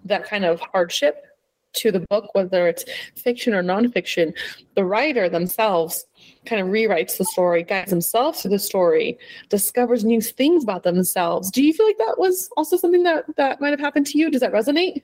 that 0.05 0.25
kind 0.25 0.43
of 0.43 0.59
hardship 0.59 1.26
to 1.73 1.91
the 1.91 1.99
book, 2.09 2.33
whether 2.33 2.67
it's 2.67 2.85
fiction 3.15 3.53
or 3.53 3.63
nonfiction, 3.63 4.33
the 4.75 4.83
writer 4.83 5.29
themselves 5.29 6.05
kind 6.45 6.61
of 6.61 6.67
rewrites 6.67 7.17
the 7.17 7.25
story, 7.25 7.63
guides 7.63 7.89
themselves 7.89 8.41
to 8.41 8.49
the 8.49 8.59
story, 8.59 9.17
discovers 9.49 10.03
new 10.03 10.21
things 10.21 10.63
about 10.63 10.83
themselves. 10.83 11.51
Do 11.51 11.63
you 11.63 11.73
feel 11.73 11.85
like 11.85 11.97
that 11.99 12.17
was 12.17 12.49
also 12.57 12.77
something 12.77 13.03
that 13.03 13.25
that 13.35 13.61
might 13.61 13.71
have 13.71 13.79
happened 13.79 14.07
to 14.07 14.17
you? 14.17 14.29
Does 14.29 14.41
that 14.41 14.53
resonate? 14.53 15.03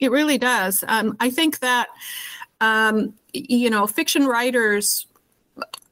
It 0.00 0.10
really 0.10 0.38
does. 0.38 0.84
Um, 0.86 1.16
I 1.20 1.30
think 1.30 1.58
that 1.58 1.88
um, 2.60 3.14
you 3.32 3.70
know, 3.70 3.86
fiction 3.86 4.26
writers 4.26 5.06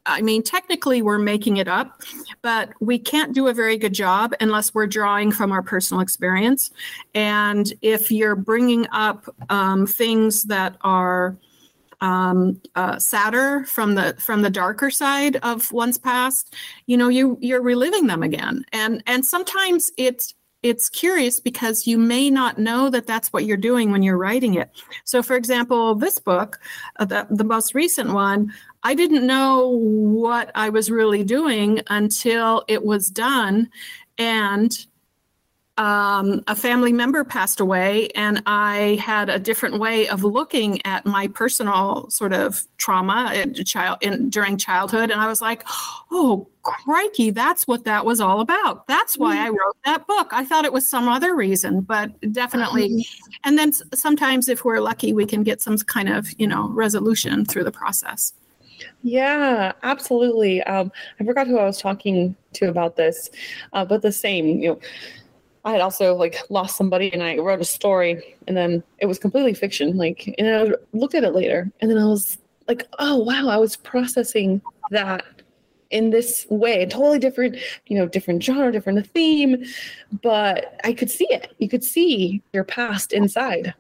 I 0.07 0.23
mean, 0.23 0.43
technically, 0.43 1.03
we're 1.03 1.19
making 1.19 1.57
it 1.57 1.69
up, 1.69 2.01
but 2.41 2.71
we 2.81 2.99
can't 2.99 3.35
do 3.35 3.49
a 3.49 3.55
very 3.55 3.77
good 3.77 3.93
job 3.93 4.33
unless 4.41 4.73
we're 4.73 4.87
drawing 4.87 5.33
from 5.33 5.53
our 5.53 5.63
personal 5.63 6.01
experience. 6.01 6.71
And 7.15 7.73
if 7.83 8.11
you're 8.11 8.37
bringing 8.37 8.87
up 8.93 9.27
um, 9.51 9.87
things 9.87 10.45
that 10.45 10.77
are 10.83 11.37
um, 12.01 12.61
uh, 12.75 12.99
sadder 12.99 13.65
from 13.65 13.95
the 13.95 14.15
from 14.19 14.43
the 14.43 14.51
darker 14.51 14.91
side 14.91 15.37
of 15.37 15.73
one's 15.73 15.99
past, 15.99 16.55
you 16.87 16.97
know, 16.97 17.09
you 17.09 17.39
you're 17.41 17.63
reliving 17.63 18.07
them 18.07 18.23
again. 18.23 18.65
And 18.73 19.03
and 19.07 19.25
sometimes 19.25 19.91
it's 19.97 20.35
it's 20.67 20.89
curious 20.89 21.39
because 21.39 21.87
you 21.87 21.97
may 21.97 22.29
not 22.29 22.59
know 22.59 22.91
that 22.91 23.07
that's 23.07 23.33
what 23.33 23.45
you're 23.45 23.57
doing 23.57 23.93
when 23.93 24.03
you're 24.03 24.19
writing 24.19 24.55
it. 24.55 24.69
So, 25.05 25.23
for 25.23 25.37
example, 25.37 25.95
this 25.95 26.19
book, 26.19 26.59
uh, 26.99 27.05
the, 27.05 27.25
the 27.31 27.45
most 27.45 27.73
recent 27.73 28.13
one, 28.13 28.53
I 28.83 28.95
didn't 28.95 29.25
know 29.25 29.69
what 29.69 30.51
I 30.57 30.71
was 30.71 30.91
really 30.91 31.23
doing 31.23 31.83
until 31.87 32.65
it 32.67 32.85
was 32.85 33.09
done. 33.11 33.71
And 34.19 34.77
um, 35.79 36.43
a 36.47 36.57
family 36.57 36.93
member 36.93 37.23
passed 37.23 37.61
away, 37.61 38.09
and 38.15 38.43
I 38.47 38.99
had 39.03 39.29
a 39.29 39.39
different 39.39 39.79
way 39.79 40.09
of 40.09 40.25
looking 40.25 40.85
at 40.87 41.05
my 41.05 41.29
personal 41.29 42.09
sort 42.09 42.33
of 42.33 42.67
trauma 42.79 43.33
in 43.35 43.53
child 43.65 43.99
in, 44.01 44.31
during 44.31 44.57
childhood, 44.57 45.11
and 45.11 45.21
I 45.21 45.27
was 45.27 45.43
like, 45.43 45.65
"Oh, 46.11 46.49
crikey, 46.63 47.31
that's 47.31 47.67
what 47.67 47.85
that 47.85 48.07
was 48.07 48.21
all 48.21 48.41
about. 48.41 48.87
That's 48.87 49.19
why 49.19 49.37
I 49.39 49.51
wrote 49.51 49.77
that 49.85 50.07
book. 50.07 50.29
I 50.33 50.47
thought 50.47 50.65
it 50.65 50.73
was 50.73 50.89
some 50.89 51.09
other 51.09 51.37
reason, 51.37 51.83
but 51.83 52.11
definitely. 52.33 52.89
Mm-hmm. 52.89 53.31
And 53.45 53.59
then 53.59 53.73
sometimes, 53.95 54.49
if 54.49 54.65
we're 54.65 54.81
lucky, 54.81 55.13
we 55.13 55.27
can 55.27 55.43
get 55.43 55.61
some 55.61 55.77
kind 55.77 56.09
of 56.09 56.29
you 56.41 56.47
know 56.47 56.71
resolution 56.71 57.45
through 57.45 57.65
the 57.65 57.73
process." 57.73 58.33
Yeah, 59.03 59.73
absolutely. 59.83 60.63
Um, 60.65 60.91
I 61.21 61.25
forgot 61.25 61.47
who 61.47 61.59
I 61.59 61.65
was 61.65 61.81
talking 61.81 62.35
to 62.55 62.69
about 62.69 62.97
this, 62.97 63.31
uh, 63.75 63.85
but 63.85 64.01
the 64.01 64.13
same, 64.13 64.47
you 64.47 64.69
know 64.71 64.81
I 65.67 65.73
had 65.73 65.81
also 65.81 66.15
like 66.15 66.39
lost 66.49 66.77
somebody 66.77 67.13
and 67.13 67.23
I 67.25 67.39
wrote 67.39 67.61
a 67.61 67.65
story 67.65 68.37
and 68.47 68.57
then 68.57 68.85
it 68.99 69.07
was 69.07 69.19
completely 69.19 69.53
fiction. 69.53 69.97
Like, 69.97 70.33
and 70.39 70.49
I 70.49 70.77
looked 70.97 71.17
at 71.17 71.25
it 71.25 71.35
later 71.35 71.69
and 71.81 71.91
then 71.91 71.99
I 71.99 72.05
was 72.05 72.39
like, 72.69 72.87
oh, 73.01 73.17
wow, 73.17 73.49
I 73.49 73.57
was 73.57 73.75
processing 73.77 74.63
that 74.93 75.25
in 75.91 76.11
this 76.11 76.47
way, 76.51 76.87
totally 76.87 77.19
different, 77.19 77.57
you 77.87 77.99
know, 77.99 78.07
different 78.07 78.45
genre, 78.45 78.71
different 78.71 79.05
theme, 79.11 79.65
but 80.23 80.79
I 80.85 80.93
could 80.93 81.11
see 81.11 81.27
it. 81.31 81.53
You 81.59 81.69
could 81.69 81.83
see 81.83 82.43
your 82.53 82.65
past 82.65 83.13
inside. 83.13 83.75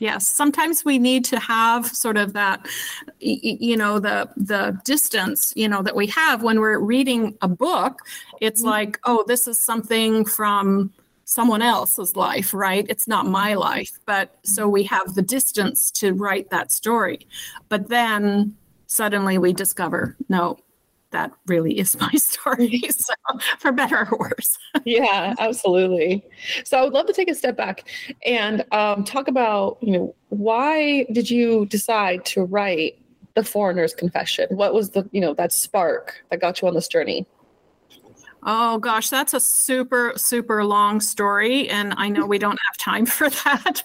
Yes, 0.00 0.26
sometimes 0.26 0.84
we 0.84 0.98
need 0.98 1.24
to 1.26 1.40
have 1.40 1.86
sort 1.88 2.16
of 2.16 2.32
that, 2.34 2.66
you 3.18 3.76
know, 3.76 3.98
the 3.98 4.28
the 4.36 4.80
distance, 4.84 5.52
you 5.56 5.68
know, 5.68 5.82
that 5.82 5.96
we 5.96 6.06
have 6.08 6.42
when 6.42 6.60
we're 6.60 6.78
reading 6.78 7.36
a 7.42 7.48
book. 7.48 8.02
It's 8.40 8.60
mm-hmm. 8.60 8.70
like, 8.70 9.00
oh, 9.04 9.24
this 9.26 9.48
is 9.48 9.62
something 9.62 10.24
from 10.24 10.92
someone 11.24 11.62
else's 11.62 12.16
life, 12.16 12.54
right? 12.54 12.86
It's 12.88 13.08
not 13.08 13.26
my 13.26 13.50
mm-hmm. 13.50 13.60
life. 13.60 13.98
But 14.06 14.36
so 14.44 14.68
we 14.68 14.84
have 14.84 15.14
the 15.14 15.22
distance 15.22 15.90
to 15.92 16.14
write 16.14 16.50
that 16.50 16.70
story. 16.70 17.26
But 17.68 17.88
then 17.88 18.56
suddenly 18.86 19.36
we 19.36 19.52
discover, 19.52 20.16
no, 20.28 20.58
that 21.10 21.32
really 21.46 21.78
is 21.78 21.98
my 21.98 22.10
story. 22.16 22.82
So 22.90 23.14
for 23.58 23.72
better 23.72 24.08
or 24.10 24.18
worse. 24.18 24.58
yeah, 24.84 25.34
absolutely. 25.38 26.24
So 26.64 26.78
I 26.78 26.82
would 26.82 26.92
love 26.92 27.06
to 27.06 27.12
take 27.12 27.30
a 27.30 27.34
step 27.34 27.56
back 27.56 27.88
and 28.24 28.64
um, 28.72 29.04
talk 29.04 29.28
about, 29.28 29.78
you 29.80 29.92
know, 29.92 30.14
why 30.28 31.06
did 31.12 31.30
you 31.30 31.66
decide 31.66 32.24
to 32.26 32.42
write 32.42 33.00
the 33.34 33.44
foreigner's 33.44 33.94
confession? 33.94 34.48
What 34.50 34.74
was 34.74 34.90
the, 34.90 35.08
you 35.12 35.20
know, 35.20 35.34
that 35.34 35.52
spark 35.52 36.24
that 36.30 36.40
got 36.40 36.60
you 36.60 36.68
on 36.68 36.74
this 36.74 36.88
journey? 36.88 37.26
Oh 38.42 38.78
gosh, 38.78 39.10
that's 39.10 39.34
a 39.34 39.40
super, 39.40 40.12
super 40.16 40.64
long 40.64 41.00
story. 41.00 41.68
And 41.68 41.94
I 41.96 42.08
know 42.08 42.26
we 42.26 42.38
don't 42.38 42.58
have 42.68 42.76
time 42.78 43.06
for 43.18 43.30
that. 43.30 43.82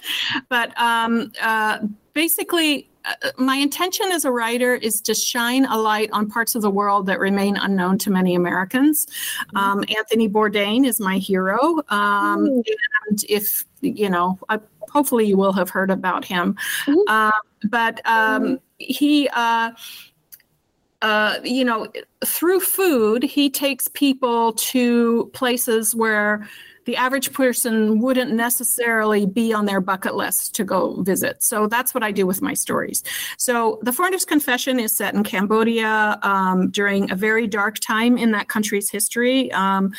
But 0.50 0.80
um, 0.80 1.32
uh, 1.42 1.80
basically, 2.14 2.90
my 3.38 3.56
intention 3.58 4.12
as 4.12 4.26
a 4.26 4.32
writer 4.32 4.76
is 4.76 5.02
to 5.02 5.14
shine 5.14 5.66
a 5.66 5.78
light 5.78 6.10
on 6.12 6.30
parts 6.30 6.56
of 6.56 6.62
the 6.62 6.70
world 6.70 7.06
that 7.08 7.20
remain 7.20 7.58
unknown 7.58 7.98
to 8.00 8.10
many 8.10 8.36
Americans. 8.36 9.06
Mm-hmm. 9.06 9.58
Um, 9.58 9.84
Anthony 9.96 10.30
Bourdain 10.30 10.86
is 10.86 11.00
my 11.00 11.18
hero. 11.18 11.82
Um, 11.90 12.64
and 13.08 13.24
if, 13.30 13.64
you 13.82 14.10
know, 14.10 14.40
uh, 14.50 14.60
hopefully 14.90 15.26
you 15.26 15.38
will 15.38 15.54
have 15.54 15.70
heard 15.70 15.92
about 15.92 16.24
him. 16.24 16.56
Mm-hmm. 16.86 17.00
Uh, 17.08 17.32
but 17.70 18.02
um, 18.06 18.60
he, 18.78 19.28
uh, 19.30 19.72
uh, 21.02 21.40
you 21.44 21.66
know, 21.66 21.92
through 22.26 22.62
food, 22.62 23.24
he 23.24 23.50
takes 23.50 23.90
people 23.90 24.54
to 24.54 25.30
places 25.34 25.94
where 25.94 26.48
the 26.86 26.96
average 26.96 27.32
person 27.34 28.00
wouldn't 28.00 28.32
necessarily 28.32 29.26
be 29.26 29.54
on 29.54 29.66
their 29.66 29.82
bucket 29.82 30.16
list 30.16 30.56
to 30.56 30.64
go 30.64 31.02
visit. 31.02 31.42
So 31.44 31.68
that's 31.68 31.94
what 31.94 32.04
I 32.04 32.12
do 32.12 32.26
with 32.26 32.42
my 32.42 32.54
stories. 32.54 33.04
So 33.38 33.80
The 33.84 33.94
Foreigner's 33.94 34.26
Confession 34.26 34.80
is 34.80 34.92
set 34.96 35.14
in 35.14 35.24
Cambodia 35.24 36.20
um, 36.24 36.70
during 36.70 37.12
a 37.12 37.16
very 37.16 37.48
dark 37.48 37.80
time 37.80 38.18
in 38.18 38.32
that 38.32 38.48
country's 38.50 38.90
history. 38.90 39.52
Um, 39.52 39.94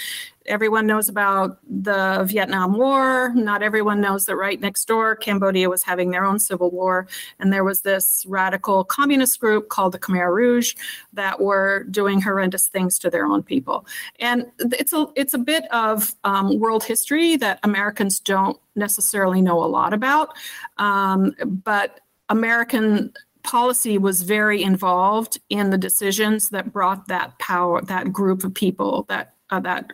everyone 0.47 0.87
knows 0.87 1.09
about 1.09 1.59
the 1.69 2.25
Vietnam 2.29 2.77
War. 2.77 3.33
Not 3.35 3.63
everyone 3.63 4.01
knows 4.01 4.27
that 4.27 4.37
right 4.37 4.61
next 4.61 4.87
door, 4.87 5.17
Cambodia 5.17 5.69
was 5.71 5.83
having 5.83 6.11
their 6.11 6.25
own 6.25 6.39
civil 6.39 6.71
war. 6.71 7.07
And 7.39 7.53
there 7.53 7.65
was 7.65 7.83
this 7.83 8.25
radical 8.29 8.85
communist 8.85 9.41
group 9.41 9.69
called 9.69 9.93
the 9.93 9.99
Khmer 9.99 10.35
Rouge 10.35 10.75
that 11.13 11.41
were 11.41 11.85
doing 11.91 12.21
horrendous 12.21 12.67
things 12.67 12.99
to 13.01 13.11
their 13.11 13.27
own 13.27 13.43
people. 13.43 13.87
And 14.21 14.47
it's 14.59 14.93
a, 14.93 15.07
it's 15.17 15.35
a 15.35 15.39
bit 15.39 15.65
of 15.73 16.15
um, 16.25 16.59
world 16.59 16.85
history 16.85 17.37
that 17.37 17.61
Americans 17.63 18.21
don't 18.21 18.59
necessarily 18.77 19.41
know 19.41 19.63
a 19.63 19.67
lot 19.67 19.93
about. 19.93 20.37
Um, 20.79 21.35
but 21.45 22.01
American 22.29 23.13
policy 23.45 23.99
was 23.99 24.23
very 24.23 24.63
involved 24.63 25.39
in 25.51 25.71
the 25.71 25.79
decisions 25.79 26.49
that 26.49 26.73
brought 26.73 27.07
that 27.09 27.39
power, 27.39 27.81
that 27.83 28.13
group 28.13 28.43
of 28.43 28.55
people, 28.55 29.05
that 29.09 29.34
uh, 29.51 29.61
that 29.61 29.91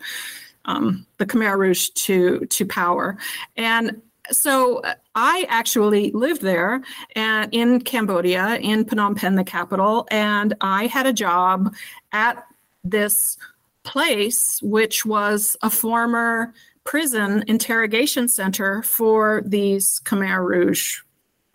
um, 0.65 1.05
the 1.17 1.25
Khmer 1.25 1.57
Rouge 1.57 1.89
to 1.89 2.45
to 2.47 2.65
power, 2.65 3.17
and 3.57 4.01
so 4.29 4.81
I 5.15 5.45
actually 5.49 6.11
lived 6.11 6.41
there 6.41 6.81
and 7.15 7.53
in 7.53 7.81
Cambodia, 7.81 8.57
in 8.57 8.85
Phnom 8.85 9.17
Penh, 9.17 9.35
the 9.35 9.43
capital, 9.43 10.07
and 10.11 10.53
I 10.61 10.87
had 10.87 11.05
a 11.05 11.13
job 11.13 11.73
at 12.11 12.45
this 12.83 13.37
place, 13.83 14.59
which 14.61 15.05
was 15.05 15.57
a 15.61 15.69
former 15.69 16.53
prison 16.83 17.43
interrogation 17.47 18.27
center 18.27 18.81
for 18.83 19.43
these 19.45 20.01
Khmer 20.05 20.45
Rouge 20.45 21.01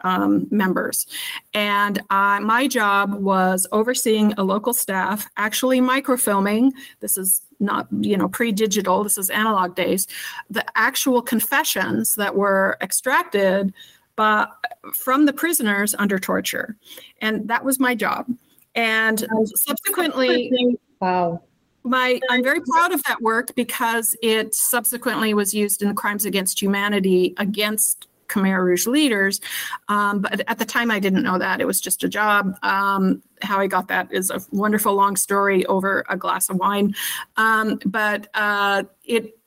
um, 0.07 0.47
members. 0.51 1.07
And 1.53 2.01
uh, 2.11 2.41
my 2.41 2.69
job 2.69 3.15
was 3.15 3.67
overseeing 3.73 4.33
a 4.35 4.45
local 4.45 4.73
staff, 4.73 5.29
actually 5.37 5.81
microfilming. 5.81 6.71
This 7.01 7.19
is 7.19 7.43
not, 7.59 7.89
you 8.01 8.17
know, 8.17 8.29
pre-digital. 8.29 9.03
This 9.03 9.19
is 9.19 9.31
analog 9.31 9.75
days. 9.75 10.07
The 10.49 10.65
actual 10.77 11.21
confessions 11.21 12.15
that 12.15 12.35
were 12.37 12.79
extracted 12.81 13.75
by, 14.15 14.47
from 14.95 15.27
the 15.27 15.33
prisoners 15.33 15.95
under 15.99 16.19
torture, 16.19 16.77
and 17.21 17.49
that 17.49 17.65
was 17.65 17.81
my 17.81 17.95
job. 17.95 18.27
And 18.75 19.27
subsequently, 19.55 20.79
wow. 21.01 21.43
My, 21.83 22.21
I'm 22.31 22.43
very 22.43 22.61
proud 22.61 22.93
of 22.93 23.03
that 23.05 23.23
work 23.23 23.55
because 23.55 24.17
it 24.21 24.55
subsequently 24.55 25.35
was 25.35 25.55
used 25.55 25.83
in 25.83 25.95
crimes 25.95 26.25
against 26.25 26.61
humanity 26.61 27.33
against 27.37 28.09
Khmer 28.29 28.65
Rouge 28.65 28.87
leaders. 28.87 29.41
Um, 29.89 30.21
but 30.21 30.43
at 30.49 30.59
the 30.59 30.65
time, 30.65 30.91
I 30.91 30.99
didn't 30.99 31.23
know 31.23 31.39
that. 31.39 31.61
It 31.61 31.67
was 31.67 31.81
just 31.81 32.05
a 32.05 32.09
job. 32.09 32.57
Um, 32.63 33.23
how 33.43 33.59
I 33.59 33.67
got 33.67 33.89
that 33.89 34.13
is 34.13 34.31
a 34.31 34.41
wonderful 34.51 34.95
long 34.95 35.17
story 35.17 35.67
over 35.67 36.05
a 36.09 36.17
glass 36.17 36.49
of 36.49 36.57
wine. 36.57 36.95
Um, 37.37 37.79
but 37.85 38.29
uh, 38.35 38.85
it, 39.05 39.39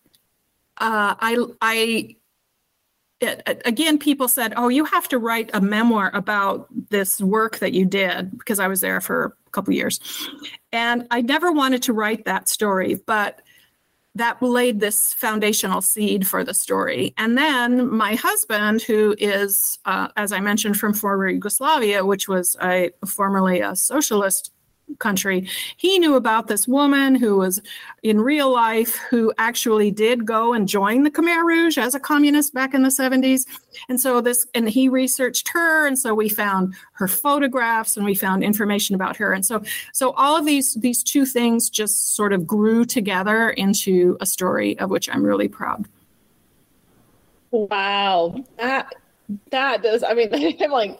uh, 0.78 1.16
I, 1.20 1.38
I, 1.62 2.16
it, 3.20 3.62
again, 3.66 3.98
people 3.98 4.28
said, 4.28 4.54
"Oh, 4.56 4.70
you 4.70 4.86
have 4.86 5.08
to 5.10 5.18
write 5.18 5.50
a 5.54 5.60
memoir 5.60 6.10
about 6.14 6.68
this 6.90 7.20
work 7.20 7.60
that 7.60 7.74
you 7.74 7.86
did," 7.86 8.38
because 8.38 8.60
I 8.60 8.68
was 8.68 8.80
there 8.80 9.02
for 9.02 9.36
a 9.46 9.50
couple 9.50 9.74
years, 9.74 10.00
and 10.72 11.06
I 11.12 11.22
never 11.22 11.52
wanted 11.52 11.84
to 11.84 11.94
write 11.94 12.26
that 12.26 12.48
story, 12.48 12.96
but 13.06 13.42
that 14.20 14.42
laid 14.42 14.80
this 14.80 15.14
foundational 15.14 15.82
seed 15.82 16.28
for 16.28 16.44
the 16.44 16.54
story. 16.54 17.14
And 17.18 17.38
then 17.38 17.90
my 17.90 18.16
husband, 18.16 18.82
who 18.82 19.16
is, 19.18 19.80
uh, 19.86 20.10
as 20.16 20.32
I 20.32 20.40
mentioned, 20.40 20.78
from 20.78 20.94
former 20.94 21.28
Yugoslavia, 21.30 22.06
which 22.06 22.28
was 22.28 22.56
a, 22.62 22.92
formerly 23.06 23.62
a 23.62 23.76
socialist 23.76 24.52
country. 24.98 25.48
He 25.77 26.00
knew 26.00 26.15
about 26.15 26.48
this 26.48 26.67
woman 26.67 27.15
who 27.15 27.38
was 27.38 27.62
in 28.03 28.19
real 28.22 28.51
life 28.51 28.96
who 29.10 29.31
actually 29.38 29.91
did 29.91 30.25
go 30.25 30.53
and 30.53 30.67
join 30.67 31.03
the 31.03 31.12
Khmer 31.12 31.43
Rouge 31.46 31.77
as 31.77 31.96
a 31.96 32.00
communist 32.00 32.53
back 32.53 32.74
in 32.74 32.84
the 32.84 32.89
70s. 32.89 33.46
And 33.88 34.00
so 34.00 34.22
this, 34.22 34.48
and 34.53 34.69
he 34.69 34.89
researched 34.89 35.50
her. 35.50 35.88
And 35.88 35.98
so 35.98 36.13
we 36.13 36.29
found 36.29 36.74
her 36.93 37.08
photographs 37.08 37.98
and 37.98 38.05
we 38.05 38.15
found 38.15 38.43
information 38.43 38.96
about 38.96 39.15
her. 39.17 39.34
And 39.34 39.46
so, 39.46 39.62
so 39.93 40.12
all 40.12 40.36
of 40.36 40.46
these, 40.46 40.75
these 40.75 41.03
two 41.03 41.25
things 41.25 41.69
just 41.69 42.15
sort 42.15 42.34
of 42.34 42.48
grew 42.48 42.86
together 42.86 43.51
into 43.51 44.17
a 44.22 44.25
story 44.25 44.77
of 44.79 44.89
which 44.89 45.10
I'm 45.10 45.24
really 45.24 45.48
proud. 45.48 45.86
Wow. 47.51 48.43
That, 48.58 48.93
that 49.51 49.84
does, 49.84 50.03
I 50.03 50.13
mean, 50.13 50.29
I'm 50.62 50.72
like, 50.72 51.00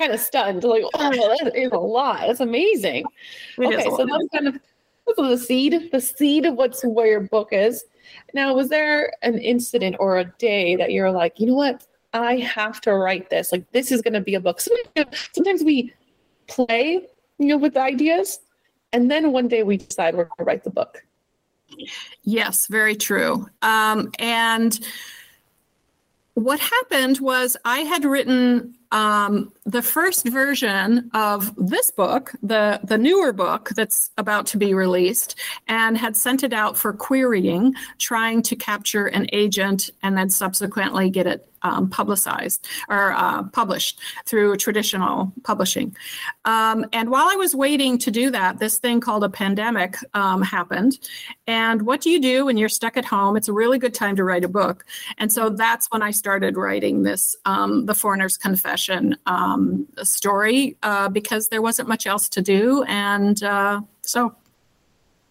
kind 0.00 0.12
of 0.12 0.20
stunned. 0.20 0.64
Like, 0.64 0.84
oh, 0.94 1.10
that 1.10 1.52
is 1.54 1.70
a 1.72 1.78
lot. 1.78 2.22
That's 2.26 2.40
amazing. 2.40 3.04
It 3.58 3.66
okay, 3.66 3.84
so 3.84 4.06
that's 4.06 4.28
kind 4.34 4.48
of 4.48 4.58
that's 5.06 5.18
the 5.18 5.36
seed, 5.36 5.90
the 5.92 6.00
seed 6.00 6.46
of 6.46 6.54
what's 6.54 6.82
where 6.82 7.06
your 7.06 7.20
book 7.20 7.50
is. 7.52 7.84
Now, 8.34 8.54
was 8.54 8.68
there 8.68 9.12
an 9.22 9.38
incident 9.38 9.96
or 9.98 10.18
a 10.18 10.24
day 10.38 10.76
that 10.76 10.92
you're 10.92 11.10
like, 11.10 11.38
you 11.38 11.46
know 11.46 11.54
what? 11.54 11.86
I 12.12 12.36
have 12.38 12.80
to 12.82 12.94
write 12.94 13.30
this. 13.30 13.52
Like, 13.52 13.70
this 13.72 13.92
is 13.92 14.02
going 14.02 14.14
to 14.14 14.20
be 14.20 14.34
a 14.34 14.40
book. 14.40 14.60
Sometimes, 14.60 15.28
sometimes 15.32 15.62
we 15.62 15.92
play, 16.48 17.06
you 17.38 17.46
know, 17.46 17.56
with 17.56 17.76
ideas, 17.76 18.40
and 18.92 19.10
then 19.10 19.32
one 19.32 19.48
day 19.48 19.62
we 19.62 19.76
decide 19.76 20.16
we're 20.16 20.24
going 20.24 20.38
to 20.38 20.44
write 20.44 20.64
the 20.64 20.70
book. 20.70 21.04
Yes, 22.24 22.66
very 22.66 22.96
true. 22.96 23.46
Um, 23.62 24.10
and 24.18 24.80
what 26.34 26.58
happened 26.58 27.20
was 27.20 27.56
I 27.64 27.80
had 27.80 28.04
written 28.04 28.74
um, 28.92 29.52
the 29.64 29.82
first 29.82 30.26
version 30.28 31.10
of 31.14 31.54
this 31.56 31.90
book, 31.90 32.32
the 32.42 32.80
the 32.82 32.98
newer 32.98 33.32
book 33.32 33.70
that's 33.76 34.10
about 34.18 34.46
to 34.46 34.56
be 34.56 34.74
released, 34.74 35.36
and 35.68 35.96
had 35.96 36.16
sent 36.16 36.42
it 36.42 36.52
out 36.52 36.76
for 36.76 36.92
querying, 36.92 37.74
trying 37.98 38.42
to 38.42 38.56
capture 38.56 39.06
an 39.06 39.26
agent 39.32 39.90
and 40.02 40.16
then 40.16 40.28
subsequently 40.30 41.10
get 41.10 41.26
it 41.26 41.46
um, 41.62 41.90
publicized 41.90 42.66
or 42.88 43.12
uh, 43.12 43.42
published 43.44 44.00
through 44.24 44.56
traditional 44.56 45.30
publishing. 45.44 45.94
Um, 46.46 46.86
and 46.94 47.10
while 47.10 47.28
I 47.28 47.36
was 47.36 47.54
waiting 47.54 47.98
to 47.98 48.10
do 48.10 48.30
that, 48.30 48.58
this 48.58 48.78
thing 48.78 48.98
called 48.98 49.24
a 49.24 49.28
pandemic 49.28 49.96
um, 50.14 50.40
happened. 50.40 50.98
And 51.46 51.82
what 51.82 52.00
do 52.00 52.08
you 52.08 52.18
do 52.18 52.46
when 52.46 52.56
you're 52.56 52.70
stuck 52.70 52.96
at 52.96 53.04
home? 53.04 53.36
It's 53.36 53.48
a 53.48 53.52
really 53.52 53.78
good 53.78 53.92
time 53.92 54.16
to 54.16 54.24
write 54.24 54.42
a 54.42 54.48
book. 54.48 54.86
And 55.18 55.30
so 55.30 55.50
that's 55.50 55.86
when 55.90 56.02
I 56.02 56.12
started 56.12 56.56
writing 56.56 57.02
this, 57.02 57.36
um, 57.44 57.84
The 57.84 57.94
Foreigner's 57.94 58.38
Confession 58.38 58.79
um, 59.26 59.86
story, 60.02 60.76
uh, 60.82 61.08
because 61.08 61.48
there 61.48 61.62
wasn't 61.62 61.88
much 61.88 62.06
else 62.06 62.28
to 62.30 62.42
do. 62.42 62.82
And 62.84 63.42
uh, 63.42 63.80
so. 64.02 64.34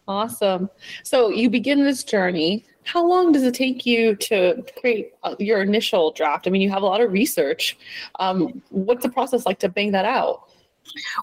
Awesome. 0.07 0.69
So 1.03 1.29
you 1.29 1.49
begin 1.49 1.83
this 1.83 2.03
journey 2.03 2.65
how 2.91 3.05
long 3.05 3.31
does 3.31 3.43
it 3.43 3.53
take 3.53 3.85
you 3.85 4.15
to 4.15 4.63
create 4.79 5.13
uh, 5.23 5.35
your 5.37 5.61
initial 5.61 6.11
draft? 6.11 6.47
I 6.47 6.49
mean, 6.49 6.61
you 6.61 6.71
have 6.71 6.81
a 6.81 6.85
lot 6.85 7.01
of 7.01 7.11
research. 7.11 7.77
Um, 8.19 8.63
what's 8.69 9.03
the 9.03 9.09
process 9.09 9.45
like 9.45 9.59
to 9.59 9.69
bang 9.69 9.91
that 9.91 10.05
out? 10.05 10.48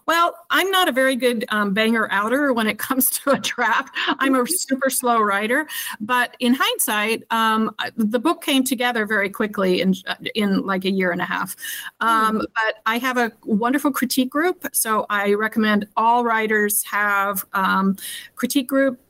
Well, 0.06 0.34
I'm 0.50 0.70
not 0.70 0.88
a 0.88 0.92
very 0.92 1.16
good 1.16 1.44
um, 1.48 1.74
banger 1.74 2.08
outer 2.10 2.52
when 2.52 2.66
it 2.66 2.78
comes 2.86 3.10
to 3.10 3.30
a 3.30 3.38
draft. 3.38 3.94
I'm 4.18 4.34
a 4.34 4.46
super 4.46 4.90
slow 4.90 5.20
writer, 5.20 5.66
but 6.00 6.36
in 6.40 6.54
hindsight, 6.54 7.24
um, 7.30 7.74
the 7.96 8.18
book 8.18 8.42
came 8.42 8.64
together 8.64 9.06
very 9.06 9.30
quickly 9.30 9.80
in 9.80 9.94
in 10.34 10.62
like 10.62 10.84
a 10.84 10.90
year 10.90 11.12
and 11.12 11.20
a 11.20 11.24
half. 11.24 11.56
Um, 12.00 12.40
mm. 12.40 12.44
But 12.54 12.76
I 12.86 12.98
have 12.98 13.16
a 13.16 13.32
wonderful 13.44 13.90
critique 13.92 14.30
group, 14.30 14.66
so 14.72 15.06
I 15.10 15.34
recommend 15.34 15.86
all 15.96 16.24
writers 16.24 16.82
have 16.84 17.44
um, 17.52 17.96
critique 18.34 18.68
group 18.68 19.00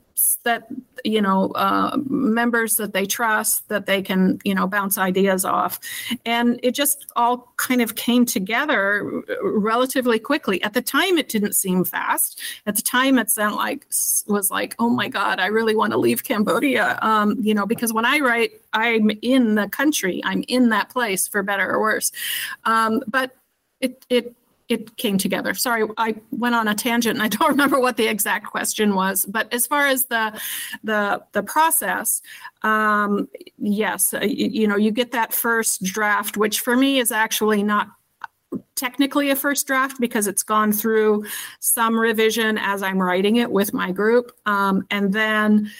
that 0.44 0.68
you 1.04 1.20
know 1.20 1.50
uh, 1.52 1.96
members 2.08 2.76
that 2.76 2.92
they 2.92 3.04
trust 3.04 3.68
that 3.68 3.86
they 3.86 4.00
can 4.00 4.38
you 4.44 4.54
know 4.54 4.66
bounce 4.66 4.98
ideas 4.98 5.44
off. 5.44 5.78
And 6.24 6.58
it 6.62 6.72
just 6.72 7.06
all 7.16 7.52
kind 7.56 7.82
of 7.82 7.96
came 7.96 8.24
together 8.24 9.22
relatively 9.42 10.18
quickly. 10.18 10.62
At 10.62 10.72
the 10.72 10.82
time 10.82 11.18
it 11.18 11.28
didn't 11.28 11.54
seem 11.54 11.84
fast. 11.84 12.40
At 12.66 12.76
the 12.76 12.82
time 12.82 13.18
it 13.18 13.30
sounded 13.30 13.56
like 13.56 13.86
was 14.26 14.50
like 14.50 14.74
oh 14.78 14.88
my 14.88 15.08
god 15.08 15.38
i 15.38 15.46
really 15.46 15.76
want 15.76 15.92
to 15.92 15.98
leave 15.98 16.24
cambodia. 16.24 16.98
Um, 17.02 17.36
you 17.40 17.54
know 17.54 17.66
because 17.66 17.92
when 17.92 18.04
i 18.04 18.18
write 18.18 18.52
i'm 18.72 19.10
in 19.22 19.54
the 19.54 19.68
country 19.68 20.20
i'm 20.24 20.44
in 20.48 20.70
that 20.70 20.90
place 20.90 21.28
for 21.28 21.42
better 21.42 21.68
or 21.70 21.80
worse. 21.80 22.10
Um, 22.64 23.02
but 23.06 23.36
it 23.80 24.04
it 24.08 24.34
it 24.68 24.96
came 24.96 25.16
together. 25.16 25.54
Sorry, 25.54 25.88
I 25.96 26.16
went 26.30 26.54
on 26.54 26.68
a 26.68 26.74
tangent 26.74 27.16
and 27.16 27.22
I 27.22 27.28
don't 27.28 27.48
remember 27.50 27.78
what 27.78 27.96
the 27.96 28.06
exact 28.06 28.46
question 28.46 28.94
was. 28.94 29.24
But 29.26 29.52
as 29.52 29.66
far 29.66 29.86
as 29.86 30.06
the 30.06 30.38
the 30.84 31.22
the 31.32 31.42
process, 31.42 32.22
um, 32.62 33.28
yes, 33.58 34.12
uh, 34.14 34.20
you, 34.20 34.48
you 34.48 34.68
know, 34.68 34.76
you 34.76 34.90
get 34.90 35.12
that 35.12 35.32
first 35.32 35.82
draft, 35.82 36.36
which 36.36 36.60
for 36.60 36.76
me 36.76 36.98
is 36.98 37.12
actually 37.12 37.62
not 37.62 37.88
technically 38.74 39.30
a 39.30 39.36
first 39.36 39.66
draft 39.66 40.00
because 40.00 40.26
it's 40.26 40.42
gone 40.42 40.72
through 40.72 41.24
some 41.60 41.98
revision 41.98 42.58
as 42.58 42.82
I'm 42.82 43.00
writing 43.00 43.36
it 43.36 43.50
with 43.50 43.72
my 43.72 43.92
group, 43.92 44.32
um, 44.46 44.86
and 44.90 45.12
then 45.12 45.70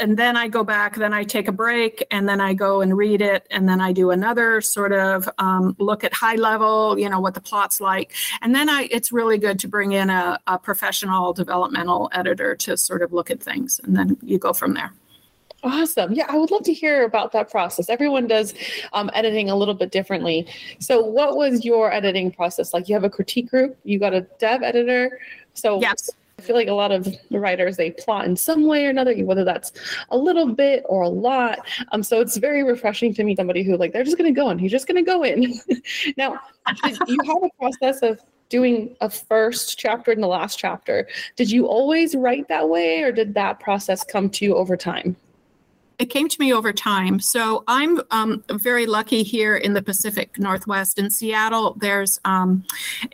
and 0.00 0.16
then 0.16 0.36
I 0.36 0.48
go 0.48 0.64
back, 0.64 0.96
then 0.96 1.12
I 1.12 1.24
take 1.24 1.48
a 1.48 1.52
break, 1.52 2.06
and 2.10 2.28
then 2.28 2.40
I 2.40 2.54
go 2.54 2.80
and 2.80 2.96
read 2.96 3.20
it, 3.20 3.46
and 3.50 3.68
then 3.68 3.80
I 3.80 3.92
do 3.92 4.10
another 4.10 4.60
sort 4.60 4.92
of 4.92 5.28
um, 5.38 5.74
look 5.78 6.04
at 6.04 6.12
high 6.12 6.36
level, 6.36 6.98
you 6.98 7.08
know, 7.08 7.20
what 7.20 7.34
the 7.34 7.40
plot's 7.40 7.80
like, 7.80 8.12
and 8.42 8.54
then 8.54 8.68
I. 8.68 8.88
It's 8.90 9.12
really 9.12 9.38
good 9.38 9.58
to 9.60 9.68
bring 9.68 9.92
in 9.92 10.10
a, 10.10 10.38
a 10.46 10.58
professional 10.58 11.32
developmental 11.32 12.10
editor 12.12 12.56
to 12.56 12.76
sort 12.76 13.02
of 13.02 13.12
look 13.12 13.30
at 13.30 13.42
things, 13.42 13.80
and 13.84 13.96
then 13.96 14.16
you 14.22 14.38
go 14.38 14.52
from 14.52 14.74
there. 14.74 14.92
Awesome. 15.62 16.14
Yeah, 16.14 16.24
I 16.28 16.38
would 16.38 16.50
love 16.50 16.62
to 16.64 16.72
hear 16.72 17.04
about 17.04 17.32
that 17.32 17.50
process. 17.50 17.90
Everyone 17.90 18.26
does 18.26 18.54
um, 18.94 19.10
editing 19.12 19.50
a 19.50 19.56
little 19.56 19.74
bit 19.74 19.92
differently. 19.92 20.46
So, 20.78 21.04
what 21.04 21.36
was 21.36 21.64
your 21.64 21.92
editing 21.92 22.30
process 22.32 22.72
like? 22.72 22.88
You 22.88 22.94
have 22.94 23.04
a 23.04 23.10
critique 23.10 23.50
group, 23.50 23.76
you 23.84 23.98
got 23.98 24.14
a 24.14 24.22
dev 24.38 24.62
editor. 24.62 25.20
So, 25.54 25.80
yes. 25.80 26.10
I 26.40 26.42
feel 26.42 26.56
like 26.56 26.68
a 26.68 26.72
lot 26.72 26.90
of 26.90 27.06
writers 27.30 27.76
they 27.76 27.90
plot 27.90 28.24
in 28.24 28.34
some 28.34 28.66
way 28.66 28.86
or 28.86 28.88
another, 28.88 29.14
whether 29.24 29.44
that's 29.44 29.72
a 30.08 30.16
little 30.16 30.54
bit 30.54 30.84
or 30.88 31.02
a 31.02 31.08
lot. 31.08 31.58
Um, 31.92 32.02
so 32.02 32.18
it's 32.18 32.38
very 32.38 32.62
refreshing 32.62 33.12
to 33.12 33.24
meet 33.24 33.36
somebody 33.36 33.62
who 33.62 33.76
like 33.76 33.92
they're 33.92 34.04
just 34.04 34.16
gonna 34.16 34.32
go 34.32 34.48
and 34.48 34.58
he's 34.58 34.70
just 34.70 34.86
gonna 34.86 35.02
go 35.02 35.22
in. 35.22 35.52
now, 36.16 36.38
you 37.06 37.18
have 37.26 37.42
a 37.42 37.50
process 37.58 38.00
of 38.00 38.22
doing 38.48 38.96
a 39.02 39.10
first 39.10 39.78
chapter 39.78 40.12
and 40.12 40.22
the 40.22 40.28
last 40.28 40.58
chapter. 40.58 41.06
Did 41.36 41.50
you 41.50 41.66
always 41.66 42.14
write 42.14 42.48
that 42.48 42.70
way, 42.70 43.02
or 43.02 43.12
did 43.12 43.34
that 43.34 43.60
process 43.60 44.02
come 44.02 44.30
to 44.30 44.44
you 44.46 44.56
over 44.56 44.78
time? 44.78 45.14
it 45.98 46.06
came 46.06 46.30
to 46.30 46.36
me 46.40 46.50
over 46.50 46.72
time. 46.72 47.20
So 47.20 47.62
I'm 47.68 48.00
um, 48.10 48.42
very 48.50 48.86
lucky 48.86 49.22
here 49.22 49.54
in 49.54 49.74
the 49.74 49.82
Pacific 49.82 50.38
Northwest. 50.38 50.98
In 50.98 51.10
Seattle, 51.10 51.76
there's 51.78 52.18
um, 52.24 52.64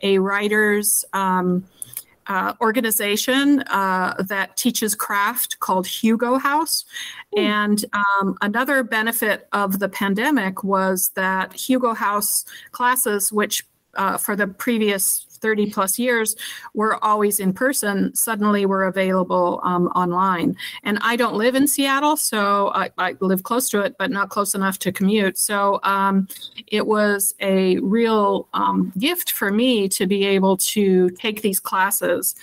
a 0.04 0.20
writers 0.20 1.04
um, 1.12 1.64
uh, 2.28 2.54
organization 2.60 3.60
uh, 3.62 4.14
that 4.18 4.56
teaches 4.56 4.94
craft 4.94 5.60
called 5.60 5.86
Hugo 5.86 6.38
House. 6.38 6.84
Mm. 7.36 7.42
And 7.42 7.84
um, 7.92 8.36
another 8.40 8.82
benefit 8.82 9.48
of 9.52 9.78
the 9.78 9.88
pandemic 9.88 10.64
was 10.64 11.10
that 11.10 11.52
Hugo 11.52 11.94
House 11.94 12.44
classes, 12.72 13.32
which 13.32 13.64
uh, 13.94 14.18
for 14.18 14.36
the 14.36 14.46
previous 14.46 15.35
30 15.36 15.70
plus 15.70 15.98
years 15.98 16.36
were 16.74 17.02
always 17.04 17.40
in 17.40 17.52
person 17.52 18.14
suddenly 18.14 18.66
were 18.66 18.84
available 18.84 19.60
um, 19.64 19.88
online. 19.88 20.56
And 20.82 20.98
I 21.02 21.16
don't 21.16 21.34
live 21.34 21.54
in 21.54 21.66
Seattle, 21.66 22.16
so 22.16 22.72
I, 22.74 22.90
I, 22.98 23.16
live 23.20 23.42
close 23.42 23.68
to 23.70 23.80
it, 23.80 23.96
but 23.98 24.10
not 24.10 24.28
close 24.28 24.54
enough 24.54 24.78
to 24.80 24.92
commute. 24.92 25.38
So 25.38 25.80
um, 25.82 26.28
it 26.66 26.86
was 26.86 27.34
a 27.40 27.78
real 27.78 28.48
um, 28.54 28.92
gift 28.98 29.32
for 29.32 29.50
me 29.50 29.88
to 29.90 30.06
be 30.06 30.24
able 30.24 30.56
to 30.58 31.10
take 31.10 31.42
these 31.42 31.60
classes. 31.60 32.34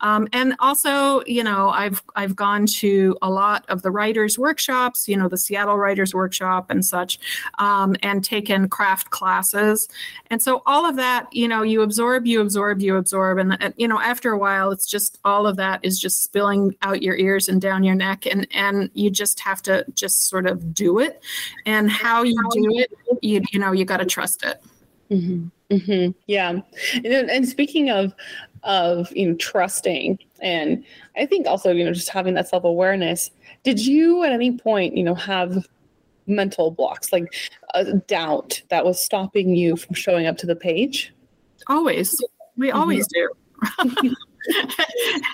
Um, 0.00 0.28
and 0.32 0.54
also, 0.58 1.22
you 1.26 1.44
know, 1.44 1.70
I've 1.70 2.02
I've 2.16 2.36
gone 2.36 2.66
to 2.66 3.16
a 3.22 3.30
lot 3.30 3.64
of 3.68 3.82
the 3.82 3.90
writers' 3.90 4.38
workshops, 4.38 5.08
you 5.08 5.16
know, 5.16 5.28
the 5.28 5.38
Seattle 5.38 5.78
Writers 5.78 6.14
Workshop 6.14 6.70
and 6.70 6.84
such, 6.84 7.18
um, 7.58 7.94
and 8.02 8.24
taken 8.24 8.68
craft 8.68 9.10
classes. 9.10 9.88
And 10.30 10.42
so 10.42 10.62
all 10.66 10.86
of 10.86 10.96
that, 10.96 11.26
you 11.32 11.48
know, 11.48 11.62
you 11.62 11.82
absorb, 11.82 12.26
you 12.26 12.40
absorb, 12.40 12.51
you 12.54 12.96
absorb, 12.96 13.38
and, 13.38 13.56
and 13.60 13.74
you 13.76 13.88
know 13.88 14.00
after 14.00 14.32
a 14.32 14.38
while, 14.38 14.70
it's 14.70 14.86
just 14.86 15.18
all 15.24 15.46
of 15.46 15.56
that 15.56 15.80
is 15.82 15.98
just 15.98 16.22
spilling 16.22 16.74
out 16.82 17.02
your 17.02 17.16
ears 17.16 17.48
and 17.48 17.60
down 17.60 17.84
your 17.84 17.94
neck, 17.94 18.26
and 18.26 18.46
and 18.52 18.90
you 18.94 19.10
just 19.10 19.40
have 19.40 19.62
to 19.62 19.84
just 19.94 20.28
sort 20.28 20.46
of 20.46 20.74
do 20.74 20.98
it. 20.98 21.22
And 21.66 21.90
how 21.90 22.22
you 22.22 22.40
do 22.52 22.78
it, 22.78 22.92
you 23.22 23.42
you 23.52 23.58
know, 23.58 23.72
you 23.72 23.84
got 23.84 23.98
to 23.98 24.06
trust 24.06 24.44
it. 24.44 24.62
Mm-hmm. 25.10 25.48
Mm-hmm. 25.74 26.10
Yeah, 26.26 26.60
and, 26.94 27.06
and 27.06 27.48
speaking 27.48 27.90
of 27.90 28.14
of 28.62 29.10
you 29.16 29.28
know 29.28 29.36
trusting, 29.36 30.18
and 30.40 30.84
I 31.16 31.26
think 31.26 31.46
also 31.46 31.72
you 31.72 31.84
know 31.84 31.92
just 31.92 32.08
having 32.08 32.34
that 32.34 32.48
self 32.48 32.64
awareness. 32.64 33.30
Did 33.64 33.84
you 33.84 34.24
at 34.24 34.32
any 34.32 34.56
point 34.56 34.96
you 34.96 35.04
know 35.04 35.14
have 35.14 35.66
mental 36.26 36.70
blocks 36.70 37.12
like 37.12 37.34
a 37.74 37.94
doubt 37.94 38.62
that 38.68 38.84
was 38.84 39.00
stopping 39.00 39.54
you 39.54 39.76
from 39.76 39.94
showing 39.94 40.26
up 40.26 40.36
to 40.38 40.46
the 40.46 40.56
page? 40.56 41.12
Always. 41.68 42.16
We 42.56 42.68
mm-hmm. 42.68 42.78
always 42.78 43.06
do. 43.08 43.30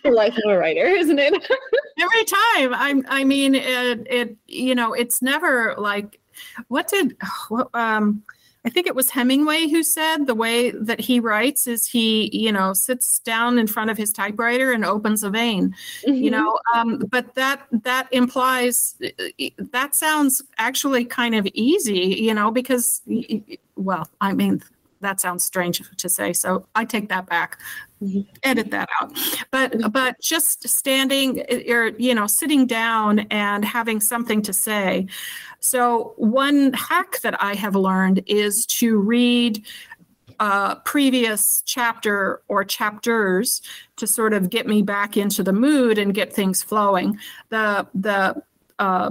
the 0.04 0.10
life 0.10 0.36
of 0.36 0.50
a 0.50 0.58
writer, 0.58 0.86
isn't 0.86 1.18
it? 1.18 1.32
Every 1.98 2.24
time. 2.24 2.74
I 2.74 3.02
I 3.08 3.24
mean 3.24 3.54
it 3.54 4.06
it 4.08 4.36
you 4.46 4.74
know, 4.74 4.92
it's 4.92 5.22
never 5.22 5.74
like 5.78 6.20
what 6.68 6.88
did 6.88 7.16
what 7.48 7.68
um 7.74 8.22
I 8.64 8.70
think 8.70 8.86
it 8.86 8.94
was 8.94 9.08
Hemingway 9.08 9.68
who 9.68 9.82
said 9.82 10.26
the 10.26 10.34
way 10.34 10.72
that 10.72 11.00
he 11.00 11.20
writes 11.20 11.66
is 11.66 11.86
he, 11.86 12.28
you 12.36 12.52
know, 12.52 12.74
sits 12.74 13.20
down 13.20 13.58
in 13.58 13.66
front 13.66 13.88
of 13.88 13.96
his 13.96 14.12
typewriter 14.12 14.72
and 14.72 14.84
opens 14.84 15.22
a 15.22 15.30
vein, 15.30 15.74
mm-hmm. 16.06 16.12
you 16.12 16.30
know. 16.30 16.58
Um, 16.74 16.98
but 17.10 17.34
that 17.34 17.62
that 17.70 18.08
implies 18.12 18.96
that 19.72 19.94
sounds 19.94 20.42
actually 20.58 21.04
kind 21.04 21.34
of 21.34 21.46
easy, 21.54 22.16
you 22.20 22.34
know, 22.34 22.50
because 22.50 23.00
well, 23.76 24.08
I 24.20 24.32
mean, 24.34 24.62
that 25.00 25.20
sounds 25.20 25.44
strange 25.44 25.82
to 25.96 26.08
say 26.08 26.32
so 26.32 26.66
i 26.74 26.84
take 26.84 27.08
that 27.08 27.26
back 27.26 27.58
mm-hmm. 28.02 28.20
edit 28.42 28.70
that 28.70 28.88
out 29.00 29.12
but 29.50 29.72
mm-hmm. 29.72 29.88
but 29.90 30.20
just 30.20 30.68
standing 30.68 31.42
or 31.68 31.88
you 31.98 32.14
know 32.14 32.26
sitting 32.26 32.66
down 32.66 33.20
and 33.30 33.64
having 33.64 34.00
something 34.00 34.42
to 34.42 34.52
say 34.52 35.06
so 35.60 36.14
one 36.16 36.72
hack 36.72 37.20
that 37.20 37.40
i 37.42 37.54
have 37.54 37.74
learned 37.74 38.22
is 38.26 38.66
to 38.66 38.98
read 38.98 39.64
a 40.40 40.76
previous 40.84 41.62
chapter 41.66 42.42
or 42.48 42.64
chapters 42.64 43.60
to 43.96 44.06
sort 44.06 44.32
of 44.32 44.50
get 44.50 44.66
me 44.66 44.82
back 44.82 45.16
into 45.16 45.42
the 45.42 45.52
mood 45.52 45.98
and 45.98 46.14
get 46.14 46.32
things 46.32 46.62
flowing. 46.62 47.18
The 47.48 47.86
the 47.94 48.40
uh, 48.78 49.10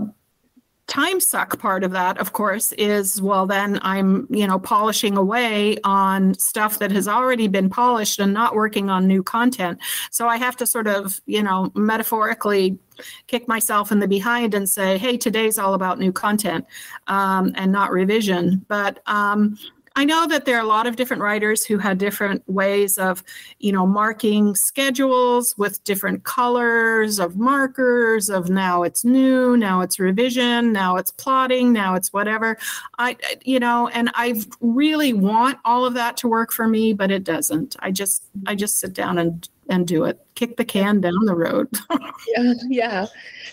time 0.88 1.20
suck 1.20 1.60
part 1.60 1.84
of 1.84 1.92
that 1.92 2.18
of 2.18 2.32
course 2.32 2.72
is 2.74 3.22
well 3.22 3.46
then 3.46 3.78
i'm 3.82 4.26
you 4.30 4.48
know 4.48 4.58
polishing 4.58 5.18
away 5.18 5.78
on 5.84 6.34
stuff 6.36 6.80
that 6.80 6.92
has 6.92 7.10
already 7.10 7.50
been 7.50 7.70
polished 7.70 8.20
and 8.20 8.34
not 8.34 8.56
working 8.56 8.90
on 8.90 9.06
new 9.06 9.22
content. 9.22 9.78
So 10.12 10.28
i 10.28 10.38
have 10.38 10.56
to 10.58 10.66
sort 10.66 10.88
of 10.88 11.22
you 11.26 11.44
know 11.44 11.72
metaphorically 11.76 12.80
kick 13.28 13.48
myself 13.48 13.92
in 13.92 14.00
the 14.00 14.08
behind 14.08 14.54
and 14.54 14.70
say 14.70 14.98
hey 14.98 15.18
today's 15.18 15.60
all 15.60 15.74
about 15.74 16.00
new 16.00 16.12
content 16.12 16.66
um, 17.08 17.52
and 17.56 17.72
not 17.72 17.92
revision. 17.92 18.66
But 18.68 19.00
um, 19.08 19.58
I 19.98 20.06
know 20.06 20.28
that 20.28 20.46
there 20.46 20.58
are 20.58 20.64
a 20.64 20.68
lot 20.68 20.86
of 20.86 20.96
different 20.96 21.24
writers 21.24 21.66
who 21.66 21.80
had 21.80 21.98
different 21.98 22.48
ways 22.48 23.00
of, 23.00 23.24
you 23.58 23.72
know, 23.72 23.88
marking 23.88 24.54
schedules 24.54 25.58
with 25.58 25.84
different 25.86 26.24
colors 26.24 27.18
of 27.18 27.36
markers 27.36 28.30
of 28.30 28.48
now 28.48 28.84
it's 28.84 29.04
new, 29.04 29.58
now 29.58 29.82
it's 29.82 30.00
revision, 30.00 30.72
now 30.72 30.98
it's 30.98 31.10
plotting, 31.10 31.74
now 31.74 31.96
it's 31.96 32.14
whatever. 32.14 32.60
I, 33.00 33.18
you 33.44 33.60
know, 33.60 33.88
and 33.88 34.12
I 34.14 34.44
really 34.62 35.14
want 35.14 35.58
all 35.66 35.84
of 35.84 35.96
that 35.96 36.16
to 36.18 36.28
work 36.28 36.52
for 36.52 36.68
me, 36.68 36.94
but 36.94 37.10
it 37.10 37.24
doesn't. 37.24 37.76
I 37.80 37.90
just, 37.90 38.24
I 38.46 38.54
just 38.54 38.78
sit 38.80 38.94
down 38.94 39.18
and 39.18 39.50
and 39.70 39.86
do 39.86 40.06
it. 40.06 40.18
Kick 40.36 40.56
the 40.56 40.64
can 40.64 41.02
down 41.02 41.26
the 41.26 41.36
road. 41.36 41.68
yeah, 42.38 42.54
yeah. 42.70 43.06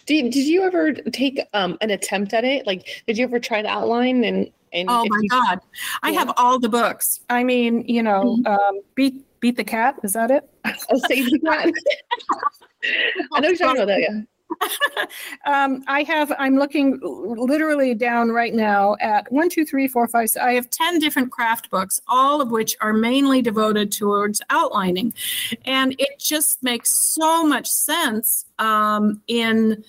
Did 0.06 0.30
Did 0.30 0.46
you 0.46 0.62
ever 0.62 0.92
take 0.92 1.40
um, 1.54 1.78
an 1.80 1.90
attempt 1.90 2.34
at 2.34 2.44
it? 2.44 2.66
Like, 2.66 3.02
did 3.06 3.18
you 3.18 3.24
ever 3.24 3.40
try 3.40 3.62
to 3.62 3.68
outline 3.68 4.22
and 4.22 4.50
and 4.74 4.90
oh 4.90 5.06
my 5.08 5.18
you, 5.22 5.28
God, 5.28 5.60
I 6.02 6.10
have 6.12 6.32
all 6.36 6.58
the 6.58 6.68
books. 6.68 7.20
I 7.30 7.44
mean, 7.44 7.84
you 7.86 8.02
know, 8.02 8.36
mm-hmm. 8.38 8.46
um, 8.46 8.80
beat 8.94 9.24
beat 9.40 9.56
the 9.56 9.64
cat. 9.64 9.96
Is 10.02 10.12
that 10.14 10.30
it? 10.30 10.48
Oh, 10.64 11.00
save 11.06 11.30
the 11.30 11.38
cat. 11.40 11.72
I 13.32 13.40
know 13.40 13.48
you're 13.48 13.56
talking 13.56 13.82
about 13.82 13.86
that. 13.86 14.00
Yeah. 14.00 14.20
um, 15.46 15.82
I 15.86 16.02
have, 16.02 16.32
I'm 16.38 16.56
looking 16.56 16.98
literally 17.02 17.94
down 17.94 18.30
right 18.30 18.54
now 18.54 18.96
at 19.00 19.30
one, 19.32 19.48
two, 19.48 19.64
three, 19.64 19.88
four, 19.88 20.06
five. 20.08 20.28
I 20.40 20.52
have 20.52 20.70
10 20.70 20.98
different 20.98 21.30
craft 21.30 21.70
books, 21.70 22.00
all 22.08 22.40
of 22.40 22.50
which 22.50 22.76
are 22.80 22.92
mainly 22.92 23.42
devoted 23.42 23.92
towards 23.92 24.40
outlining. 24.50 25.14
And 25.64 25.94
it 25.98 26.18
just 26.18 26.62
makes 26.62 26.94
so 26.94 27.46
much 27.46 27.68
sense 27.68 28.46
um, 28.58 29.22
in 29.26 29.84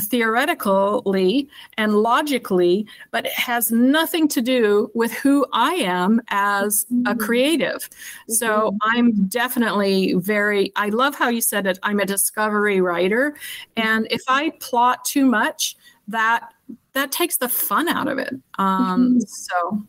theoretically 0.00 1.48
and 1.76 1.96
logically, 1.96 2.86
but 3.10 3.26
it 3.26 3.32
has 3.32 3.70
nothing 3.70 4.26
to 4.28 4.40
do 4.40 4.90
with 4.94 5.12
who 5.12 5.46
I 5.52 5.74
am 5.74 6.20
as 6.28 6.86
a 6.90 6.94
mm-hmm. 6.94 7.18
creative. 7.18 7.76
Mm-hmm. 7.90 8.32
So 8.32 8.76
I'm 8.82 9.26
definitely 9.26 10.14
very, 10.14 10.72
I 10.76 10.88
love 10.88 11.14
how 11.14 11.28
you 11.28 11.40
said 11.40 11.66
it. 11.66 11.78
I'm 11.82 12.00
a 12.00 12.06
discovery 12.06 12.80
writer. 12.80 13.36
And 13.76 14.06
if 14.10 14.22
I 14.28 14.50
plot 14.60 15.04
too 15.04 15.26
much, 15.26 15.76
that 16.08 16.52
that 16.94 17.12
takes 17.12 17.38
the 17.38 17.48
fun 17.48 17.88
out 17.88 18.08
of 18.08 18.18
it. 18.18 18.34
Um, 18.58 19.14
mm-hmm. 19.14 19.20
So 19.20 19.82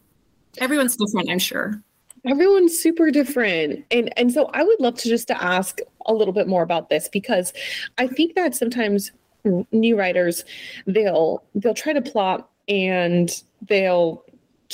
everyone's 0.60 0.96
different, 0.96 1.30
I'm 1.30 1.40
sure. 1.40 1.82
Everyone's 2.26 2.78
super 2.78 3.12
different. 3.12 3.84
And 3.92 4.18
and 4.18 4.32
so 4.32 4.50
I 4.54 4.64
would 4.64 4.80
love 4.80 4.96
to 5.00 5.10
just 5.10 5.28
to 5.28 5.44
ask 5.44 5.80
a 6.06 6.14
little 6.14 6.34
bit 6.34 6.48
more 6.48 6.64
about 6.64 6.90
this 6.90 7.10
because 7.10 7.52
I 7.98 8.08
think 8.08 8.36
that 8.36 8.56
sometimes 8.56 9.12
new 9.72 9.98
writers 9.98 10.46
they'll 10.88 11.44
they'll 11.56 11.74
try 11.74 11.94
to 11.94 12.02
plot 12.02 12.50
and 12.68 13.44
they'll 13.68 14.24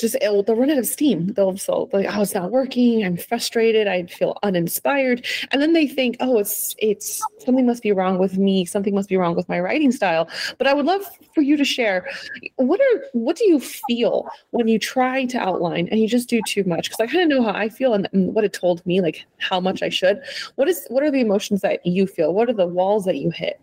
just 0.00 0.16
they'll 0.20 0.42
run 0.42 0.70
out 0.70 0.78
of 0.78 0.86
steam. 0.86 1.28
They'll 1.34 1.56
so 1.58 1.88
like, 1.92 2.06
oh, 2.08 2.22
it's 2.22 2.34
not 2.34 2.50
working. 2.50 3.04
I'm 3.04 3.16
frustrated. 3.16 3.86
I 3.86 4.06
feel 4.06 4.38
uninspired, 4.42 5.26
and 5.50 5.60
then 5.60 5.74
they 5.74 5.86
think, 5.86 6.16
oh, 6.20 6.38
it's 6.38 6.74
it's 6.78 7.22
something 7.38 7.66
must 7.66 7.82
be 7.82 7.92
wrong 7.92 8.18
with 8.18 8.38
me. 8.38 8.64
Something 8.64 8.94
must 8.94 9.08
be 9.08 9.16
wrong 9.16 9.36
with 9.36 9.48
my 9.48 9.60
writing 9.60 9.92
style. 9.92 10.28
But 10.58 10.66
I 10.66 10.74
would 10.74 10.86
love 10.86 11.04
for 11.34 11.42
you 11.42 11.56
to 11.56 11.64
share 11.64 12.08
what 12.56 12.80
are 12.80 13.04
what 13.12 13.36
do 13.36 13.46
you 13.46 13.60
feel 13.60 14.28
when 14.50 14.66
you 14.68 14.78
try 14.78 15.26
to 15.26 15.38
outline 15.38 15.88
and 15.90 16.00
you 16.00 16.08
just 16.08 16.28
do 16.28 16.40
too 16.46 16.64
much? 16.64 16.88
Because 16.88 17.00
I 17.00 17.06
kind 17.06 17.22
of 17.22 17.28
know 17.28 17.44
how 17.44 17.56
I 17.56 17.68
feel 17.68 17.94
and, 17.94 18.08
and 18.12 18.34
what 18.34 18.44
it 18.44 18.52
told 18.52 18.84
me, 18.86 19.00
like 19.00 19.26
how 19.38 19.60
much 19.60 19.82
I 19.82 19.90
should. 19.90 20.22
What 20.56 20.68
is 20.68 20.86
what 20.88 21.02
are 21.02 21.10
the 21.10 21.20
emotions 21.20 21.60
that 21.60 21.84
you 21.84 22.06
feel? 22.06 22.32
What 22.32 22.48
are 22.48 22.54
the 22.54 22.66
walls 22.66 23.04
that 23.04 23.16
you 23.16 23.30
hit? 23.30 23.60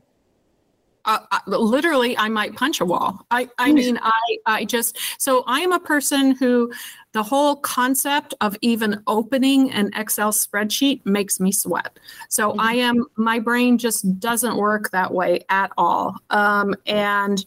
Uh, 1.08 1.40
literally 1.48 2.18
I 2.18 2.30
might 2.30 2.56
punch 2.56 2.82
a 2.82 2.86
wall. 2.86 3.26
I, 3.32 3.50
I 3.58 3.72
mean, 3.72 3.98
I, 4.02 4.38
I 4.46 4.66
just, 4.66 4.98
so 5.18 5.44
I 5.48 5.62
am 5.62 5.72
a 5.72 5.80
person 5.80 6.36
who 6.36 6.72
the 7.14 7.24
whole 7.24 7.56
concept 7.56 8.34
of 8.42 8.56
even 8.62 9.02
opening 9.08 9.72
an 9.72 9.90
Excel 9.96 10.32
spreadsheet 10.32 11.06
makes 11.06 11.40
me 11.40 11.52
sweat. 11.52 11.98
So 12.30 12.52
mm-hmm. 12.52 12.60
I 12.60 12.74
am, 12.74 13.06
my 13.16 13.40
brain 13.40 13.78
just 13.78 14.20
doesn't 14.20 14.58
work 14.58 14.92
that 14.92 15.14
way 15.14 15.46
at 15.50 15.72
all. 15.78 16.18
Um, 16.30 16.76
and 16.86 17.44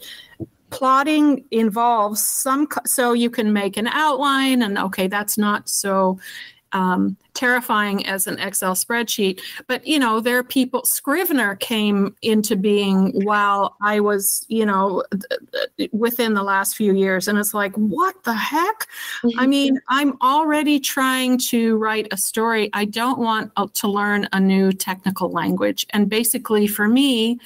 plotting 0.70 1.44
involves 1.50 2.24
some, 2.26 2.66
so 2.86 3.12
you 3.12 3.28
can 3.28 3.52
make 3.52 3.76
an 3.76 3.88
outline 3.88 4.62
and 4.62 4.78
okay, 4.78 5.06
that's 5.06 5.36
not 5.36 5.68
so 5.68 6.18
um, 6.72 7.16
terrifying 7.34 8.06
as 8.06 8.26
an 8.26 8.38
Excel 8.38 8.74
spreadsheet. 8.74 9.40
But, 9.66 9.86
you 9.86 9.98
know, 9.98 10.20
there 10.20 10.38
are 10.38 10.44
people, 10.44 10.84
Scrivener 10.84 11.56
came 11.56 12.14
into 12.22 12.56
being 12.56 13.10
while 13.24 13.76
I 13.82 14.00
was, 14.00 14.44
you 14.48 14.66
know, 14.66 15.04
within 15.92 16.34
the 16.34 16.42
last 16.42 16.76
few 16.76 16.94
years. 16.94 17.28
And 17.28 17.38
it's 17.38 17.54
like, 17.54 17.74
what 17.76 18.22
the 18.24 18.34
heck? 18.34 18.86
Mm-hmm. 19.22 19.40
I 19.40 19.46
mean, 19.46 19.80
I'm 19.88 20.16
already 20.20 20.80
trying 20.80 21.38
to 21.38 21.76
write 21.78 22.08
a 22.10 22.16
story. 22.16 22.70
I 22.72 22.84
don't 22.84 23.18
want 23.18 23.52
uh, 23.56 23.66
to 23.74 23.88
learn 23.88 24.28
a 24.32 24.40
new 24.40 24.72
technical 24.72 25.30
language. 25.30 25.86
And 25.90 26.08
basically, 26.08 26.66
for 26.66 26.88
me, 26.88 27.38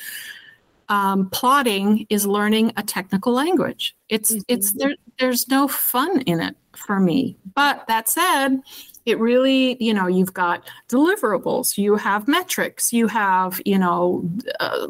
um, 0.89 1.31
plotting 1.31 2.07
is 2.11 2.27
learning 2.27 2.73
a 2.77 2.83
technical 2.83 3.33
language. 3.33 3.97
It's 4.09 4.33
mm-hmm. 4.33 4.43
it's 4.49 4.73
there. 4.73 4.95
There's 5.19 5.49
no 5.49 5.69
fun 5.69 6.21
in 6.23 6.41
it 6.41 6.57
for 6.77 7.01
me. 7.01 7.37
But 7.55 7.87
that 7.89 8.09
said, 8.09 8.61
it 9.07 9.19
really 9.19 9.77
you 9.83 9.95
know 9.95 10.07
you've 10.07 10.35
got 10.35 10.69
deliverables. 10.89 11.77
You 11.77 11.97
have 11.97 12.29
metrics. 12.29 12.93
You 12.93 13.07
have 13.09 13.61
you 13.65 13.79
know 13.79 14.29
uh, 14.61 14.89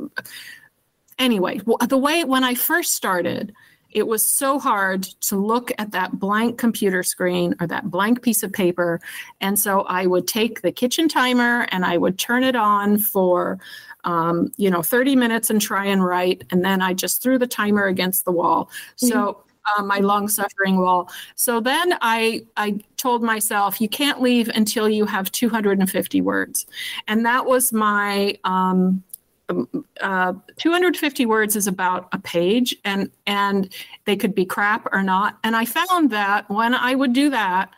anyway 1.19 1.61
the 1.89 1.99
way 1.99 2.25
when 2.25 2.43
i 2.43 2.55
first 2.55 2.93
started 2.93 3.55
it 3.95 4.09
was 4.09 4.27
so 4.27 4.59
hard 4.59 5.05
to 5.21 5.37
look 5.37 5.71
at 5.79 5.93
that 5.93 6.19
blank 6.19 6.59
computer 6.59 7.05
screen 7.05 7.55
or 7.61 7.67
that 7.69 7.91
blank 7.93 8.23
piece 8.23 8.43
of 8.43 8.53
paper. 8.53 9.01
And 9.41 9.59
so 9.59 9.83
i 9.83 10.05
would 10.07 10.27
take 10.27 10.61
the 10.61 10.73
kitchen 10.73 11.09
timer 11.09 11.67
and 11.71 11.85
i 11.85 11.97
would 11.97 12.19
turn 12.19 12.43
it 12.43 12.57
on 12.57 12.99
for 12.99 13.59
um, 14.03 14.53
you 14.57 14.69
know 14.69 14.83
30 14.83 15.17
minutes 15.17 15.49
and 15.49 15.63
try 15.63 15.87
and 15.87 16.05
write. 16.05 16.45
And 16.51 16.65
then 16.65 16.83
i 16.83 16.93
just 16.93 17.23
threw 17.23 17.39
the 17.39 17.47
timer 17.47 17.87
against 17.87 18.25
the 18.25 18.33
wall. 18.33 18.69
Mm-hmm. 18.97 19.07
so 19.07 19.45
uh, 19.77 19.83
my 19.83 19.99
long 19.99 20.29
suffering 20.29 20.79
wall. 20.79 21.11
So 21.35 21.61
then 21.61 21.97
I 22.01 22.47
I 22.57 22.81
told 22.97 23.23
myself 23.23 23.81
you 23.81 23.89
can't 23.89 24.21
leave 24.21 24.49
until 24.49 24.89
you 24.89 25.07
have 25.07 25.31
250 25.33 26.21
words, 26.21 26.67
and 27.09 27.25
that 27.27 27.47
was 27.47 27.73
my 27.73 28.37
um, 28.45 29.03
um, 29.49 29.85
uh, 30.01 30.33
250 30.57 31.27
words 31.27 31.55
is 31.57 31.67
about 31.67 32.09
a 32.13 32.19
page 32.19 32.75
and 32.85 33.11
and 33.27 33.73
they 34.07 34.17
could 34.17 34.35
be 34.35 34.47
crap 34.47 34.89
or 34.91 35.03
not 35.03 35.39
and 35.45 35.55
i 35.55 35.67
found 35.67 36.09
that 36.09 36.49
when 36.49 36.73
i 36.73 36.95
would 36.95 37.13
do 37.13 37.29
that 37.29 37.69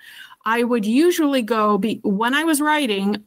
i 0.44 0.62
would 0.62 0.86
usually 0.86 1.42
go 1.42 1.76
be 1.76 1.98
when 2.04 2.34
i 2.34 2.44
was 2.44 2.60
writing 2.60 3.20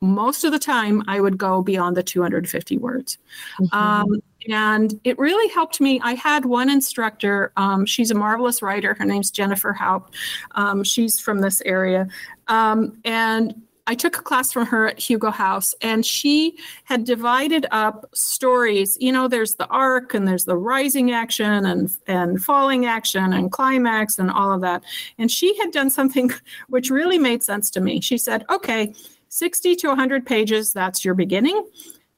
most 0.00 0.44
of 0.44 0.52
the 0.52 0.58
time 0.58 1.02
I 1.06 1.20
would 1.20 1.38
go 1.38 1.62
beyond 1.62 1.96
the 1.96 2.02
250 2.02 2.78
words. 2.78 3.18
Mm-hmm. 3.60 3.76
Um, 3.76 4.22
and 4.48 4.98
it 5.04 5.18
really 5.18 5.48
helped 5.52 5.80
me. 5.80 6.00
I 6.02 6.14
had 6.14 6.44
one 6.44 6.70
instructor, 6.70 7.52
um, 7.56 7.86
she's 7.86 8.10
a 8.10 8.14
marvelous 8.14 8.62
writer. 8.62 8.94
Her 8.94 9.04
name's 9.04 9.30
Jennifer 9.30 9.72
Haupt. 9.72 10.14
Um, 10.52 10.84
she's 10.84 11.20
from 11.20 11.40
this 11.40 11.60
area. 11.62 12.08
Um, 12.48 12.98
and 13.04 13.54
I 13.88 13.94
took 13.94 14.16
a 14.18 14.22
class 14.22 14.52
from 14.52 14.66
her 14.66 14.88
at 14.88 14.98
Hugo 14.98 15.30
House, 15.30 15.72
and 15.80 16.04
she 16.04 16.58
had 16.84 17.04
divided 17.04 17.66
up 17.70 18.06
stories. 18.14 18.98
You 19.00 19.12
know, 19.12 19.28
there's 19.28 19.54
the 19.54 19.68
arc, 19.68 20.12
and 20.12 20.26
there's 20.26 20.44
the 20.44 20.56
rising 20.56 21.12
action, 21.12 21.64
and 21.64 21.96
and 22.08 22.42
falling 22.42 22.86
action, 22.86 23.32
and 23.32 23.52
climax, 23.52 24.18
and 24.18 24.28
all 24.28 24.52
of 24.52 24.60
that. 24.62 24.82
And 25.18 25.30
she 25.30 25.56
had 25.58 25.70
done 25.70 25.90
something 25.90 26.32
which 26.68 26.90
really 26.90 27.18
made 27.18 27.44
sense 27.44 27.70
to 27.70 27.80
me. 27.80 28.00
She 28.00 28.18
said, 28.18 28.44
"Okay, 28.50 28.92
60 29.36 29.76
to 29.76 29.88
100 29.88 30.24
pages, 30.24 30.72
that's 30.72 31.04
your 31.04 31.14
beginning. 31.14 31.68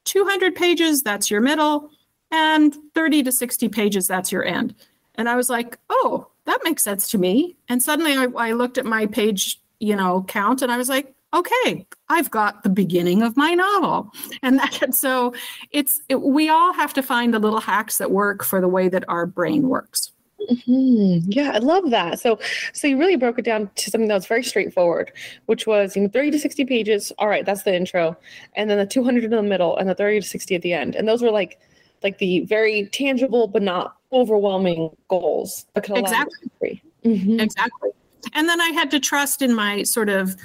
200 0.05 0.55
pages, 0.55 1.03
that's 1.03 1.31
your 1.31 1.41
middle. 1.41 1.91
And 2.31 2.77
30 2.95 3.23
to 3.25 3.33
60 3.33 3.69
pages, 3.69 4.07
that's 4.07 4.31
your 4.31 4.45
end. 4.45 4.75
And 5.15 5.29
I 5.29 5.37
was 5.37 5.51
like, 5.51 5.79
oh, 5.91 6.29
that 6.45 6.61
makes 6.65 6.83
sense 6.83 7.11
to 7.11 7.19
me. 7.19 7.57
And 7.69 7.83
suddenly 7.83 8.15
I, 8.15 8.27
I 8.37 8.53
looked 8.53 8.79
at 8.79 8.87
my 8.87 9.07
page, 9.07 9.61
you 9.81 9.97
know, 9.97 10.25
count 10.29 10.63
and 10.63 10.71
I 10.71 10.77
was 10.77 10.89
like, 10.89 11.15
okay, 11.35 11.87
I've 12.09 12.31
got 12.31 12.63
the 12.63 12.71
beginning 12.71 13.23
of 13.23 13.37
my 13.37 13.55
novel. 13.55 14.13
And 14.43 14.59
that, 14.59 14.95
so 14.95 15.35
it's, 15.73 16.01
it, 16.09 16.23
we 16.23 16.49
all 16.49 16.73
have 16.73 16.95
to 16.95 17.03
find 17.03 17.35
the 17.35 17.39
little 17.39 17.61
hacks 17.61 17.99
that 17.99 18.11
work 18.11 18.45
for 18.45 18.61
the 18.61 18.69
way 18.69 18.89
that 18.89 19.05
our 19.09 19.27
brain 19.27 19.69
works. 19.69 20.13
Mm-hmm. 20.51 21.31
Yeah, 21.31 21.51
I 21.55 21.59
love 21.59 21.91
that. 21.91 22.21
So, 22.21 22.39
so 22.73 22.87
you 22.87 22.99
really 22.99 23.17
broke 23.17 23.39
it 23.39 23.45
down 23.45 23.71
to 23.75 23.91
something 23.91 24.09
that 24.09 24.15
was 24.15 24.27
very 24.27 24.43
straightforward, 24.43 25.13
which 25.47 25.67
was 25.67 25.97
you 25.97 26.03
know 26.03 26.09
30 26.09 26.31
to 26.33 26.39
60 26.39 26.65
pages. 26.65 27.13
All 27.19 27.29
right, 27.29 27.45
that's 27.45 27.65
the 27.65 27.75
intro, 27.75 28.17
and 28.55 28.71
then 28.71 28.79
the 28.79 28.87
200 28.87 29.25
in 29.25 29.31
the 29.31 29.43
middle, 29.43 29.77
and 29.77 29.89
the 29.89 29.95
30 29.95 30.21
to 30.21 30.27
60 30.27 30.55
at 30.55 30.63
the 30.63 30.73
end. 30.73 30.95
And 30.95 31.07
those 31.07 31.23
were 31.23 31.31
like, 31.31 31.59
like 32.03 32.19
the 32.19 32.41
very 32.41 32.87
tangible 32.87 33.49
but 33.49 33.63
not 33.63 33.97
overwhelming 34.13 34.97
goals. 35.09 35.67
Exactly. 35.75 36.83
Mm-hmm. 37.05 37.41
Exactly. 37.41 37.91
And 38.35 38.49
then 38.49 38.61
I 38.61 38.69
had 38.69 38.91
to 38.91 39.01
trust 39.01 39.43
in 39.43 39.55
my 39.55 39.83
sort 39.83 40.09
of 40.09 40.37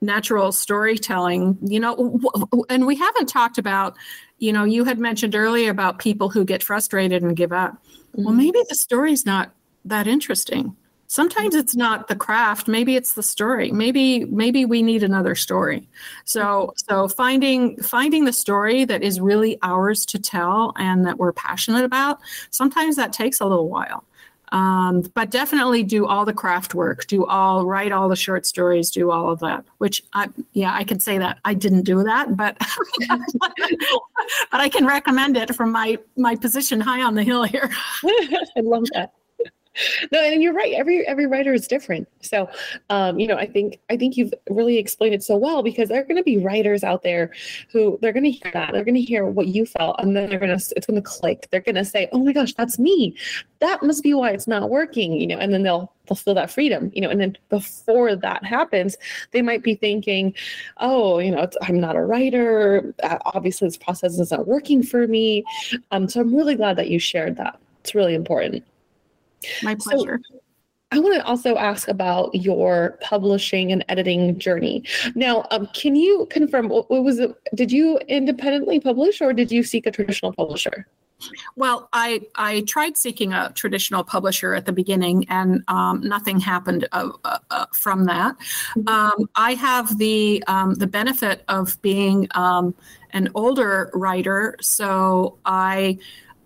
natural 0.00 0.52
storytelling. 0.52 1.58
You 1.62 1.80
know, 1.80 2.20
and 2.68 2.86
we 2.86 2.96
haven't 2.96 3.26
talked 3.26 3.58
about. 3.58 3.96
You 4.38 4.52
know, 4.52 4.64
you 4.64 4.84
had 4.84 4.98
mentioned 4.98 5.34
earlier 5.34 5.70
about 5.70 5.98
people 5.98 6.28
who 6.28 6.44
get 6.44 6.62
frustrated 6.62 7.22
and 7.22 7.34
give 7.34 7.54
up 7.54 7.82
well, 8.16 8.28
mm-hmm. 8.28 8.38
maybe 8.38 8.58
the 8.68 8.74
story's 8.74 9.26
not 9.26 9.52
that 9.84 10.06
interesting. 10.06 10.74
Sometimes 11.08 11.54
it's 11.54 11.76
not 11.76 12.08
the 12.08 12.16
craft, 12.16 12.68
maybe 12.68 12.96
it's 12.96 13.14
the 13.14 13.22
story. 13.22 13.70
Maybe 13.70 14.24
maybe 14.26 14.64
we 14.64 14.82
need 14.82 15.02
another 15.02 15.34
story. 15.34 15.88
So 16.24 16.72
so 16.76 17.08
finding 17.08 17.80
finding 17.82 18.24
the 18.24 18.32
story 18.32 18.84
that 18.84 19.02
is 19.02 19.20
really 19.20 19.58
ours 19.62 20.04
to 20.06 20.18
tell 20.18 20.72
and 20.76 21.06
that 21.06 21.18
we're 21.18 21.32
passionate 21.32 21.84
about, 21.84 22.18
sometimes 22.50 22.96
that 22.96 23.12
takes 23.12 23.40
a 23.40 23.46
little 23.46 23.68
while. 23.68 24.04
Um, 24.52 25.02
but 25.14 25.30
definitely 25.30 25.82
do 25.82 26.06
all 26.06 26.24
the 26.24 26.32
craft 26.32 26.72
work 26.72 27.08
do 27.08 27.26
all 27.26 27.66
write 27.66 27.90
all 27.90 28.08
the 28.08 28.14
short 28.14 28.46
stories 28.46 28.92
do 28.92 29.10
all 29.10 29.28
of 29.28 29.40
that 29.40 29.64
which 29.78 30.04
i 30.12 30.28
yeah 30.52 30.72
i 30.72 30.84
can 30.84 31.00
say 31.00 31.18
that 31.18 31.38
i 31.44 31.52
didn't 31.52 31.82
do 31.82 32.04
that 32.04 32.36
but 32.36 32.56
but 33.08 34.60
i 34.60 34.68
can 34.68 34.86
recommend 34.86 35.36
it 35.36 35.52
from 35.52 35.72
my 35.72 35.98
my 36.16 36.36
position 36.36 36.80
high 36.80 37.02
on 37.02 37.16
the 37.16 37.24
hill 37.24 37.42
here 37.42 37.68
i 38.04 38.60
love 38.60 38.84
that 38.94 39.14
no, 40.12 40.22
and 40.22 40.42
you're 40.42 40.52
right. 40.52 40.72
Every 40.72 41.06
every 41.06 41.26
writer 41.26 41.52
is 41.52 41.66
different. 41.66 42.08
So, 42.20 42.48
um, 42.90 43.18
you 43.18 43.26
know, 43.26 43.36
I 43.36 43.46
think 43.46 43.78
I 43.90 43.96
think 43.96 44.16
you've 44.16 44.32
really 44.50 44.78
explained 44.78 45.14
it 45.14 45.22
so 45.22 45.36
well 45.36 45.62
because 45.62 45.88
there 45.88 46.00
are 46.00 46.04
going 46.04 46.16
to 46.16 46.22
be 46.22 46.38
writers 46.38 46.84
out 46.84 47.02
there 47.02 47.32
who 47.72 47.98
they're 48.00 48.12
going 48.12 48.24
to 48.24 48.30
hear 48.30 48.50
that 48.52 48.72
they're 48.72 48.84
going 48.84 48.94
to 48.94 49.00
hear 49.00 49.26
what 49.26 49.48
you 49.48 49.66
felt, 49.66 49.96
and 50.00 50.16
then 50.16 50.28
they're 50.28 50.38
going 50.38 50.56
to 50.56 50.74
it's 50.76 50.86
going 50.86 51.00
to 51.00 51.08
click. 51.08 51.48
They're 51.50 51.60
going 51.60 51.74
to 51.76 51.84
say, 51.84 52.08
"Oh 52.12 52.22
my 52.22 52.32
gosh, 52.32 52.54
that's 52.54 52.78
me. 52.78 53.16
That 53.60 53.82
must 53.82 54.02
be 54.02 54.14
why 54.14 54.30
it's 54.30 54.46
not 54.46 54.70
working." 54.70 55.12
You 55.14 55.26
know, 55.26 55.38
and 55.38 55.52
then 55.52 55.62
they'll 55.62 55.92
they'll 56.06 56.16
feel 56.16 56.34
that 56.34 56.50
freedom. 56.50 56.90
You 56.94 57.02
know, 57.02 57.10
and 57.10 57.20
then 57.20 57.36
before 57.48 58.16
that 58.16 58.44
happens, 58.44 58.96
they 59.32 59.42
might 59.42 59.62
be 59.62 59.74
thinking, 59.74 60.34
"Oh, 60.78 61.18
you 61.18 61.30
know, 61.30 61.48
I'm 61.62 61.80
not 61.80 61.96
a 61.96 62.02
writer. 62.02 62.94
Uh, 63.02 63.18
obviously, 63.26 63.68
this 63.68 63.76
process 63.76 64.18
isn't 64.18 64.46
working 64.46 64.82
for 64.82 65.06
me." 65.06 65.44
Um, 65.90 66.08
so 66.08 66.20
I'm 66.20 66.34
really 66.34 66.54
glad 66.54 66.76
that 66.76 66.88
you 66.88 66.98
shared 66.98 67.36
that. 67.36 67.58
It's 67.80 67.94
really 67.94 68.14
important. 68.14 68.64
My 69.62 69.74
pleasure. 69.74 70.20
So, 70.28 70.40
I 70.92 71.00
want 71.00 71.16
to 71.16 71.24
also 71.24 71.56
ask 71.56 71.88
about 71.88 72.32
your 72.34 72.98
publishing 73.02 73.72
and 73.72 73.84
editing 73.88 74.38
journey. 74.38 74.84
Now, 75.16 75.44
um, 75.50 75.66
can 75.74 75.96
you 75.96 76.26
confirm 76.30 76.68
what, 76.68 76.88
what 76.90 77.02
was 77.02 77.18
it? 77.18 77.34
Did 77.54 77.72
you 77.72 77.98
independently 78.06 78.78
publish 78.78 79.20
or 79.20 79.32
did 79.32 79.50
you 79.50 79.62
seek 79.64 79.86
a 79.86 79.90
traditional 79.90 80.32
publisher? 80.32 80.86
Well, 81.56 81.88
I 81.92 82.20
I 82.34 82.60
tried 82.62 82.96
seeking 82.96 83.32
a 83.32 83.50
traditional 83.54 84.04
publisher 84.04 84.54
at 84.54 84.66
the 84.66 84.72
beginning, 84.72 85.26
and 85.30 85.64
um, 85.66 86.00
nothing 86.02 86.38
happened 86.38 86.86
uh, 86.92 87.10
uh, 87.24 87.38
uh, 87.50 87.66
from 87.72 88.04
that. 88.04 88.36
Mm-hmm. 88.76 88.88
Um, 88.88 89.30
I 89.34 89.54
have 89.54 89.96
the 89.96 90.44
um, 90.46 90.74
the 90.74 90.86
benefit 90.86 91.42
of 91.48 91.80
being 91.80 92.28
um, 92.34 92.74
an 93.10 93.30
older 93.34 93.90
writer, 93.94 94.56
so 94.60 95.38
I 95.46 95.98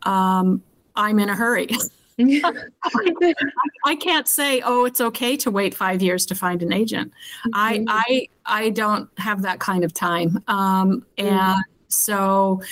um, 0.05 0.63
I'm 0.95 1.19
in 1.19 1.29
a 1.29 1.35
hurry. 1.35 1.69
I 3.85 3.97
can't 3.97 4.29
say, 4.29 4.61
oh, 4.61 4.85
it's 4.85 5.01
okay 5.01 5.37
to 5.39 5.51
wait 5.51 5.75
five 5.75 6.03
years 6.03 6.27
to 6.27 6.35
find 6.35 6.63
an 6.63 6.73
agent. 6.73 7.13
Mm-hmm. 7.47 7.51
I 7.55 7.85
I 7.89 8.29
I 8.47 8.71
don't 8.71 9.09
have 9.19 9.43
that 9.43 9.61
kind 9.61 9.85
of 9.85 9.93
time. 9.93 10.43
Um, 10.49 11.05
and 11.19 11.29
mm-hmm. 11.29 11.61
so, 11.89 12.63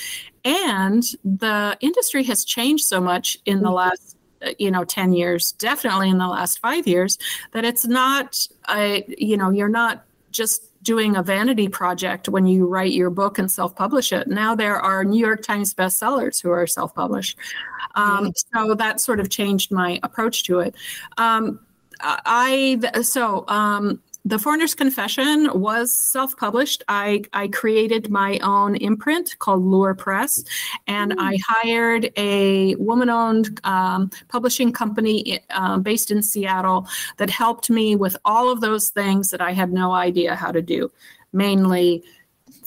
and 0.45 1.03
the 1.25 1.77
industry 1.81 2.25
has 2.25 2.45
changed 2.45 2.85
so 2.85 3.01
much 3.01 3.39
in 3.45 3.59
the 3.59 3.67
mm-hmm. 3.67 3.75
last 3.75 4.17
uh, 4.41 4.51
you 4.59 4.71
know 4.71 4.85
10 4.85 5.15
years 5.15 5.51
definitely 5.53 6.09
in 6.09 6.19
the 6.19 6.29
last 6.29 6.61
five 6.61 6.87
years 6.87 7.19
that 7.51 7.65
it's 7.65 7.85
not 7.85 8.47
i 8.67 9.05
you 9.09 9.37
know 9.37 9.51
you're 9.51 9.69
not 9.69 10.05
just 10.31 10.68
doing 10.83 11.17
a 11.17 11.23
vanity 11.23 11.69
project 11.69 12.29
when 12.29 12.47
you 12.47 12.67
write 12.67 12.93
your 12.93 13.11
book 13.11 13.39
and 13.39 13.51
self-publish 13.51 14.13
it. 14.13 14.29
Now 14.29 14.55
there 14.55 14.77
are 14.77 15.05
new 15.05 15.19
york 15.19 15.43
times 15.43 15.75
bestsellers 15.75 16.41
who 16.43 16.51
are 16.51 16.67
self-published. 16.67 17.37
Um, 17.95 18.33
so 18.35 18.75
that 18.75 19.01
sort 19.01 19.21
of 19.21 19.29
changed 19.29 19.73
my 19.73 19.99
approach 20.03 20.45
to 20.45 20.61
it. 20.61 20.75
Um, 21.17 21.61
I 22.01 22.79
so 23.03 23.45
um, 23.49 24.01
the 24.25 24.39
Foreigner's 24.39 24.75
Confession 24.75 25.49
was 25.55 25.95
self-published. 25.95 26.83
I, 26.89 27.23
I 27.33 27.49
created 27.49 28.11
my 28.11 28.39
own 28.43 28.77
imprint 28.77 29.39
called 29.39 29.65
Lure 29.65 29.95
Press, 29.95 30.45
and 30.87 31.13
mm. 31.13 31.17
I 31.19 31.39
hired 31.47 32.11
a 32.17 32.75
woman-owned 32.77 33.61
um, 33.65 34.11
publishing 34.29 34.73
company 34.73 35.41
uh, 35.51 35.79
based 35.79 36.11
in 36.11 36.23
Seattle 36.23 36.87
that 37.17 37.31
helped 37.31 37.71
me 37.71 37.97
with 37.97 38.17
all 38.25 38.51
of 38.51 38.61
those 38.61 38.91
things 38.91 39.31
that 39.31 39.41
I 39.41 39.53
had 39.53 39.73
no 39.73 39.93
idea 39.93 40.35
how 40.35 40.53
to 40.53 40.61
do, 40.61 40.91
mainly 41.33 42.05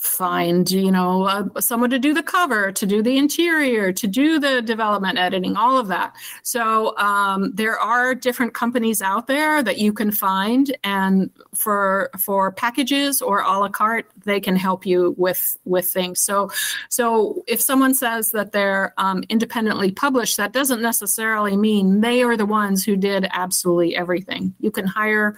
find 0.02 0.68
you 0.68 0.90
know 0.90 1.22
uh, 1.22 1.44
someone 1.60 1.88
to 1.88 1.98
do 1.98 2.12
the 2.12 2.24
cover 2.24 2.72
to 2.72 2.84
do 2.86 3.04
the 3.04 3.16
interior 3.16 3.92
to 3.92 4.08
do 4.08 4.40
the 4.40 4.60
development 4.60 5.16
editing 5.16 5.54
all 5.54 5.78
of 5.78 5.86
that. 5.86 6.12
So 6.42 6.96
um, 6.98 7.52
there 7.54 7.78
are 7.78 8.12
different 8.12 8.52
companies 8.52 9.00
out 9.00 9.28
there 9.28 9.62
that 9.62 9.78
you 9.78 9.92
can 9.92 10.10
find 10.10 10.76
and 10.82 11.30
for 11.54 12.10
for 12.18 12.50
packages 12.50 13.22
or 13.22 13.42
a 13.42 13.58
la 13.60 13.68
carte 13.68 14.10
they 14.24 14.40
can 14.40 14.56
help 14.56 14.84
you 14.84 15.14
with 15.18 15.56
with 15.64 15.88
things. 15.88 16.20
So 16.20 16.50
so 16.88 17.44
if 17.46 17.60
someone 17.60 17.94
says 17.94 18.32
that 18.32 18.50
they're 18.50 18.94
um, 18.98 19.22
independently 19.28 19.92
published 19.92 20.36
that 20.36 20.52
doesn't 20.52 20.82
necessarily 20.82 21.56
mean 21.56 22.00
they 22.00 22.24
are 22.24 22.36
the 22.36 22.44
ones 22.44 22.84
who 22.84 22.96
did 22.96 23.28
absolutely 23.30 23.94
everything. 23.94 24.52
You 24.58 24.72
can 24.72 24.84
hire 24.84 25.36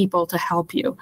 people 0.00 0.26
to 0.26 0.38
help 0.38 0.74
you 0.74 0.96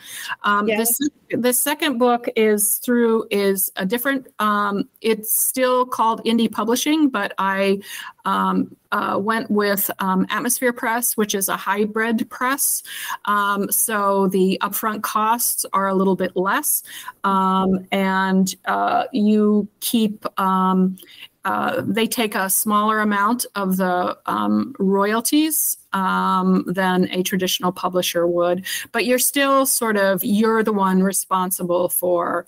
um, 0.44 0.68
yes. 0.68 0.98
the, 0.98 1.10
the 1.36 1.52
second 1.52 1.98
book 1.98 2.28
is 2.36 2.76
through 2.76 3.26
is 3.30 3.70
a 3.76 3.86
different, 3.86 4.26
um, 4.38 4.88
it's 5.00 5.38
still 5.38 5.86
called 5.86 6.24
indie 6.24 6.50
publishing, 6.50 7.08
but 7.08 7.32
I 7.38 7.80
um, 8.24 8.76
uh, 8.92 9.18
went 9.20 9.50
with 9.50 9.90
um, 9.98 10.26
Atmosphere 10.30 10.72
Press, 10.72 11.16
which 11.16 11.34
is 11.34 11.48
a 11.48 11.56
hybrid 11.56 12.28
press. 12.30 12.82
Um, 13.24 13.70
so 13.70 14.28
the 14.28 14.58
upfront 14.62 15.02
costs 15.02 15.66
are 15.72 15.88
a 15.88 15.94
little 15.94 16.16
bit 16.16 16.36
less, 16.36 16.82
um, 17.24 17.86
and 17.90 18.54
uh, 18.66 19.04
you 19.12 19.68
keep 19.80 20.24
um, 20.38 20.96
uh, 21.44 21.82
they 21.84 22.06
take 22.06 22.34
a 22.34 22.48
smaller 22.48 23.00
amount 23.00 23.44
of 23.54 23.76
the 23.76 24.16
um, 24.26 24.74
royalties 24.78 25.76
um, 25.92 26.64
than 26.66 27.08
a 27.10 27.22
traditional 27.22 27.72
publisher 27.72 28.26
would 28.26 28.64
but 28.92 29.04
you're 29.04 29.18
still 29.18 29.66
sort 29.66 29.96
of 29.96 30.24
you're 30.24 30.62
the 30.62 30.72
one 30.72 31.02
responsible 31.02 31.88
for 31.88 32.46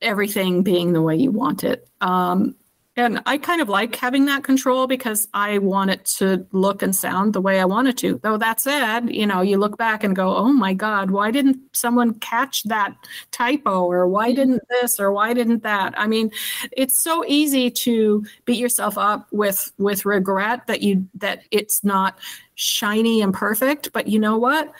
everything 0.00 0.62
being 0.62 0.92
the 0.92 1.02
way 1.02 1.16
you 1.16 1.30
want 1.30 1.64
it. 1.64 1.88
Um, 2.00 2.54
and 2.94 3.22
I 3.24 3.38
kind 3.38 3.62
of 3.62 3.70
like 3.70 3.96
having 3.96 4.26
that 4.26 4.44
control 4.44 4.86
because 4.86 5.26
I 5.32 5.56
want 5.58 5.90
it 5.90 6.04
to 6.18 6.46
look 6.52 6.82
and 6.82 6.94
sound 6.94 7.32
the 7.32 7.40
way 7.40 7.58
I 7.58 7.64
want 7.64 7.88
it 7.88 7.96
to. 7.98 8.20
Though 8.22 8.36
that 8.36 8.60
said, 8.60 9.08
you 9.08 9.26
know, 9.26 9.40
you 9.40 9.56
look 9.56 9.78
back 9.78 10.04
and 10.04 10.14
go, 10.14 10.36
oh 10.36 10.52
my 10.52 10.74
God, 10.74 11.10
why 11.10 11.30
didn't 11.30 11.58
someone 11.72 12.12
catch 12.20 12.64
that 12.64 12.94
typo? 13.30 13.84
Or 13.84 14.06
why 14.06 14.32
didn't 14.32 14.60
this? 14.68 15.00
Or 15.00 15.10
why 15.10 15.32
didn't 15.32 15.62
that? 15.62 15.94
I 15.96 16.06
mean, 16.06 16.30
it's 16.70 16.96
so 16.96 17.24
easy 17.26 17.70
to 17.70 18.26
beat 18.44 18.58
yourself 18.58 18.98
up 18.98 19.26
with 19.32 19.72
with 19.78 20.04
regret 20.04 20.66
that 20.66 20.82
you 20.82 21.08
that 21.14 21.44
it's 21.50 21.82
not 21.82 22.18
shiny 22.56 23.22
and 23.22 23.32
perfect. 23.32 23.90
But 23.94 24.08
you 24.08 24.18
know 24.18 24.36
what? 24.36 24.70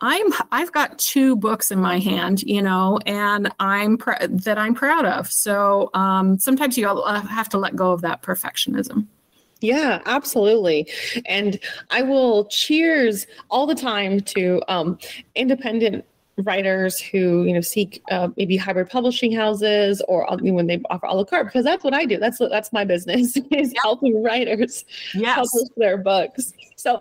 I'm 0.00 0.32
I've 0.50 0.72
got 0.72 0.98
two 0.98 1.36
books 1.36 1.70
in 1.70 1.78
my 1.78 1.98
hand, 1.98 2.42
you 2.42 2.62
know, 2.62 2.98
and 3.06 3.52
I'm 3.60 3.98
pr- 3.98 4.26
that 4.26 4.56
I'm 4.56 4.74
proud 4.74 5.04
of. 5.04 5.30
So 5.30 5.90
um, 5.94 6.38
sometimes 6.38 6.78
you 6.78 6.86
have 6.86 7.48
to 7.50 7.58
let 7.58 7.76
go 7.76 7.92
of 7.92 8.00
that 8.02 8.22
perfectionism. 8.22 9.06
Yeah, 9.60 10.00
absolutely. 10.06 10.88
And 11.26 11.58
I 11.90 12.02
will 12.02 12.46
cheers 12.46 13.26
all 13.50 13.66
the 13.66 13.74
time 13.74 14.20
to 14.20 14.62
um, 14.68 14.98
independent 15.34 16.04
writers 16.44 16.98
who 16.98 17.44
you 17.44 17.52
know 17.52 17.60
seek 17.60 18.02
uh, 18.10 18.28
maybe 18.36 18.56
hybrid 18.56 18.88
publishing 18.88 19.32
houses 19.32 20.02
or 20.08 20.30
uh, 20.30 20.36
when 20.40 20.66
they 20.66 20.80
offer 20.88 21.04
a 21.04 21.14
la 21.14 21.24
carte 21.24 21.46
because 21.46 21.64
that's 21.64 21.84
what 21.84 21.92
I 21.92 22.06
do. 22.06 22.18
That's 22.18 22.38
that's 22.38 22.72
my 22.72 22.84
business 22.84 23.36
is 23.50 23.74
helping 23.82 24.22
writers 24.22 24.84
yes. 25.14 25.36
publish 25.36 25.68
their 25.76 25.98
books. 25.98 26.54
So 26.76 27.00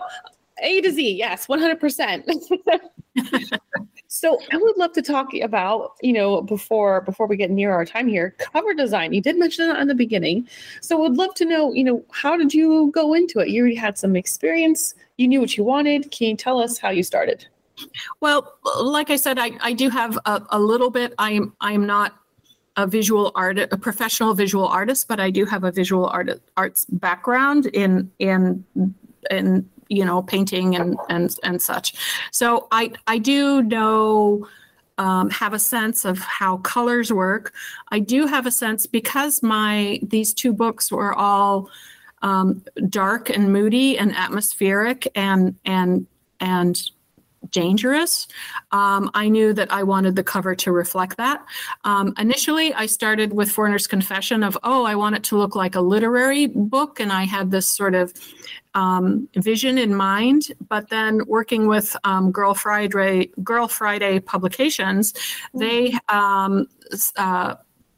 a 0.62 0.82
to 0.82 0.92
Z, 0.92 1.12
yes, 1.12 1.48
100%. 1.48 2.70
So 4.12 4.40
I 4.52 4.58
would 4.58 4.76
love 4.76 4.92
to 4.94 5.04
talk 5.04 5.36
about, 5.36 5.92
you 6.02 6.14
know, 6.14 6.42
before 6.42 7.02
before 7.02 7.28
we 7.28 7.38
get 7.38 7.52
near 7.52 7.72
our 7.72 7.86
time 7.86 8.08
here, 8.08 8.36
cover 8.40 8.74
design. 8.74 9.14
You 9.14 9.22
did 9.22 9.38
mention 9.38 9.68
that 9.68 9.80
in 9.80 9.88
the 9.88 9.94
beginning. 9.94 10.48
So 10.82 10.98
I 10.98 11.02
would 11.02 11.16
love 11.16 11.36
to 11.36 11.46
know, 11.46 11.72
you 11.74 11.84
know, 11.84 12.04
how 12.12 12.36
did 12.36 12.52
you 12.52 12.92
go 12.92 13.14
into 13.14 13.38
it? 13.40 13.50
You 13.50 13.62
already 13.62 13.76
had 13.76 14.00
some 14.00 14.16
experience, 14.16 14.96
you 15.18 15.28
knew 15.28 15.40
what 15.40 15.56
you 15.56 15.64
wanted. 15.64 16.10
Can 16.10 16.30
you 16.30 16.36
tell 16.36 16.60
us 16.60 16.80
how 16.80 16.90
you 16.90 17.04
started? 17.04 17.46
Well, 18.20 18.56
like 18.82 19.12
I 19.12 19.16
said, 19.16 19.38
I, 19.38 19.52
I 19.62 19.74
do 19.74 19.90
have 19.90 20.18
a, 20.26 20.42
a 20.50 20.60
little 20.60 20.90
bit. 20.90 21.14
I'm 21.20 21.54
I'm 21.62 21.86
not 21.86 22.16
a 22.78 22.88
visual 22.88 23.32
art 23.36 23.60
a 23.60 23.78
professional 23.78 24.34
visual 24.34 24.66
artist, 24.66 25.08
but 25.08 25.20
I 25.20 25.30
do 25.30 25.46
have 25.46 25.64
a 25.64 25.72
visual 25.72 26.08
art 26.08 26.42
arts 26.58 26.86
background 26.86 27.68
in 27.68 28.12
in 28.18 28.66
in 29.30 29.70
you 29.90 30.06
know 30.06 30.22
painting 30.22 30.76
and 30.76 30.98
and 31.10 31.36
and 31.44 31.62
such. 31.62 31.94
So 32.32 32.68
I 32.72 32.92
I 33.08 33.18
do 33.18 33.62
know 33.64 34.48
um, 34.98 35.30
have 35.30 35.54
a 35.54 35.60
sense 35.60 36.06
of 36.06 36.20
how 36.20 36.58
colors 36.58 37.12
work. 37.12 37.54
I 37.90 38.00
do 38.00 38.28
have 38.28 38.46
a 38.46 38.52
sense 38.52 38.86
because 38.86 39.42
my 39.42 40.00
these 40.04 40.34
two 40.34 40.54
books 40.54 40.92
were 40.92 41.14
all 41.14 41.70
um, 42.22 42.64
dark 42.90 43.30
and 43.30 43.52
moody 43.52 43.98
and 43.98 44.16
atmospheric 44.16 45.10
and 45.16 45.56
and 45.66 46.06
and 46.40 46.82
dangerous. 47.50 48.28
Um, 48.72 49.10
I 49.14 49.30
knew 49.30 49.54
that 49.54 49.72
I 49.72 49.84
wanted 49.84 50.16
the 50.16 50.24
cover 50.24 50.56
to 50.56 50.72
reflect 50.72 51.18
that. 51.18 51.44
Um, 51.84 52.14
initially, 52.18 52.74
I 52.74 52.86
started 52.86 53.34
with 53.34 53.52
Foreigner's 53.52 53.88
Confession 53.88 54.44
of, 54.44 54.58
oh, 54.64 54.84
I 54.86 54.96
want 54.96 55.16
it 55.16 55.24
to 55.26 55.38
look 55.38 55.56
like 55.56 55.76
a 55.76 55.82
literary 55.82 56.48
book, 56.48 57.00
and 57.00 57.12
I 57.12 57.24
had 57.24 57.52
this 57.52 57.68
sort 57.68 57.96
of 57.96 58.14
um, 58.76 59.28
vision 59.36 59.78
in 59.78 59.96
mind. 59.96 60.52
But 60.68 60.90
then 60.90 61.22
working 61.28 61.68
with 61.68 61.96
um, 62.04 62.32
Girl 62.32 62.54
Friday, 62.54 63.32
Girl 63.44 63.68
Friday 63.68 64.20
Publications, 64.20 65.14
they 65.54 65.98
um, 66.10 66.68
uh, 67.16 67.56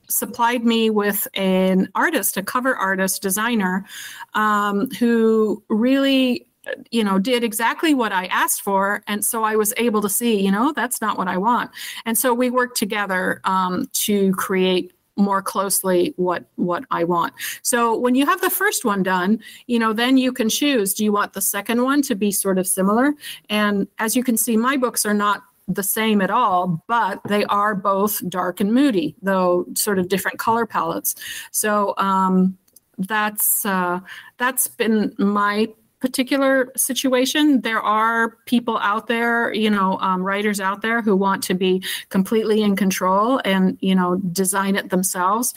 supplied 0.08 0.63
me 0.63 0.89
with 0.89 1.27
an 1.34 1.89
artist, 1.95 2.38
a 2.38 2.43
cover 2.43 2.75
artist, 2.75 3.21
designer, 3.21 3.86
um, 4.34 4.89
who 4.91 5.63
really 5.69 6.47
you 6.91 7.04
know 7.04 7.17
did 7.17 7.43
exactly 7.43 7.93
what 7.93 8.12
i 8.12 8.26
asked 8.28 8.62
for 8.62 9.02
and 9.08 9.26
so 9.26 9.43
i 9.43 9.56
was 9.56 9.74
able 9.78 10.02
to 10.02 10.10
see 10.10 10.39
you 10.39 10.52
know 10.52 10.71
that's 10.74 11.02
not 11.02 11.17
what 11.17 11.28
i 11.28 11.38
want. 11.38 11.71
And 12.06 12.17
so 12.17 12.34
we 12.34 12.50
worked 12.50 12.78
together 12.78 13.41
um, 13.43 13.89
to 13.93 14.32
create 14.34 14.93
more 15.17 15.41
closely 15.41 16.13
what 16.17 16.45
what 16.56 16.84
i 16.91 17.04
want. 17.04 17.34
So 17.62 17.97
when 17.97 18.15
you 18.15 18.26
have 18.26 18.41
the 18.41 18.50
first 18.50 18.86
one 18.86 19.04
done 19.04 19.39
you 19.67 19.80
know 19.80 19.93
then 19.93 20.17
you 20.17 20.32
can 20.32 20.50
choose 20.50 20.93
do 20.93 21.04
you 21.04 21.12
want 21.12 21.34
the 21.34 21.41
second 21.41 21.84
one 21.84 22.02
to 22.04 22.15
be 22.15 22.32
sort 22.32 22.58
of 22.58 22.67
similar? 22.67 23.13
And 23.50 23.88
as 24.00 24.15
you 24.15 24.24
can 24.24 24.38
see 24.38 24.56
my 24.56 24.78
books 24.78 25.06
are 25.06 25.13
not 25.13 25.43
the 25.67 25.84
same 25.84 26.21
at 26.21 26.32
all, 26.32 26.84
but 26.88 27.21
they 27.28 27.45
are 27.45 27.76
both 27.76 28.28
dark 28.30 28.60
and 28.60 28.74
moody, 28.74 29.15
though 29.21 29.65
sort 29.76 30.00
of 30.00 30.10
different 30.10 30.38
color 30.38 30.65
palettes. 30.65 31.15
So 31.52 31.93
um, 31.97 32.58
that's 32.97 33.65
uh, 33.65 34.00
that's 34.38 34.67
been 34.67 35.13
my 35.17 35.69
particular 36.02 36.72
situation. 36.76 37.62
There 37.62 37.80
are 37.80 38.32
people 38.46 38.78
out 38.80 39.08
there, 39.08 39.54
you 39.54 39.70
know, 39.70 40.00
um, 40.00 40.24
writers 40.24 40.60
out 40.60 40.82
there 40.82 41.02
who 41.02 41.16
want 41.16 41.44
to 41.44 41.54
be 41.54 41.84
completely 42.10 42.64
in 42.64 42.76
control 42.76 43.40
and 43.46 43.78
you 43.82 43.96
know 43.96 44.18
design 44.32 44.76
it 44.76 44.90
themselves. 44.90 45.54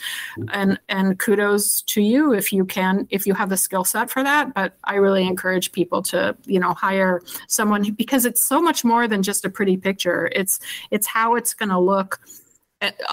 And 0.53 0.79
and 0.89 1.19
kudos 1.19 1.83
to 1.83 2.03
you 2.03 2.33
if 2.33 2.53
you 2.53 2.65
can, 2.65 3.09
if 3.11 3.27
you 3.27 3.35
have 3.35 3.49
the 3.49 3.57
skill 3.57 3.85
set 3.85 4.11
for 4.11 4.23
that. 4.23 4.55
But 4.55 4.75
I 4.85 4.97
really 4.97 5.27
encourage 5.27 5.73
people 5.73 6.03
to 6.05 6.37
you 6.45 6.61
know 6.61 6.75
hire 6.75 7.23
someone 7.49 7.91
because 7.93 8.27
it's 8.27 8.43
so 8.43 8.61
much 8.61 8.85
more 8.85 9.09
than 9.09 9.23
just 9.23 9.45
a 9.45 9.51
pretty 9.51 9.79
picture. 9.79 10.31
It's 10.33 10.61
it's 10.91 11.07
how 11.07 11.35
it's 11.37 11.55
going 11.55 11.71
to 11.71 11.79
look 11.79 12.21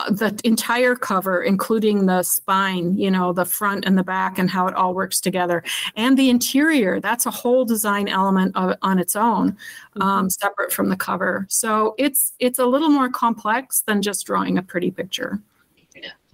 the 0.10 0.40
entire 0.44 0.96
cover, 0.96 1.44
including 1.44 2.06
the 2.06 2.24
spine, 2.24 2.98
you 2.98 3.12
know, 3.12 3.34
the 3.34 3.46
front 3.46 3.86
and 3.86 3.98
the 3.98 4.04
back, 4.04 4.40
and 4.40 4.50
how 4.50 4.68
it 4.68 4.76
all 4.76 4.94
works 4.94 5.22
together, 5.22 5.64
and 5.96 6.18
the 6.18 6.30
interior. 6.30 7.00
That's 7.00 7.26
a 7.26 7.32
whole 7.32 7.66
design 7.66 8.08
element 8.08 8.56
of, 8.56 8.76
on 8.82 9.00
its 9.00 9.16
own, 9.16 9.58
um, 10.00 10.02
mm-hmm. 10.02 10.28
separate 10.30 10.72
from 10.72 10.90
the 10.90 10.96
cover. 10.96 11.46
So 11.50 11.96
it's 11.98 12.34
it's 12.40 12.60
a 12.60 12.66
little 12.66 12.90
more 12.90 13.10
complex 13.10 13.82
than 13.82 14.02
just 14.02 14.26
drawing 14.26 14.58
a 14.58 14.64
pretty 14.64 14.92
picture. 14.92 15.40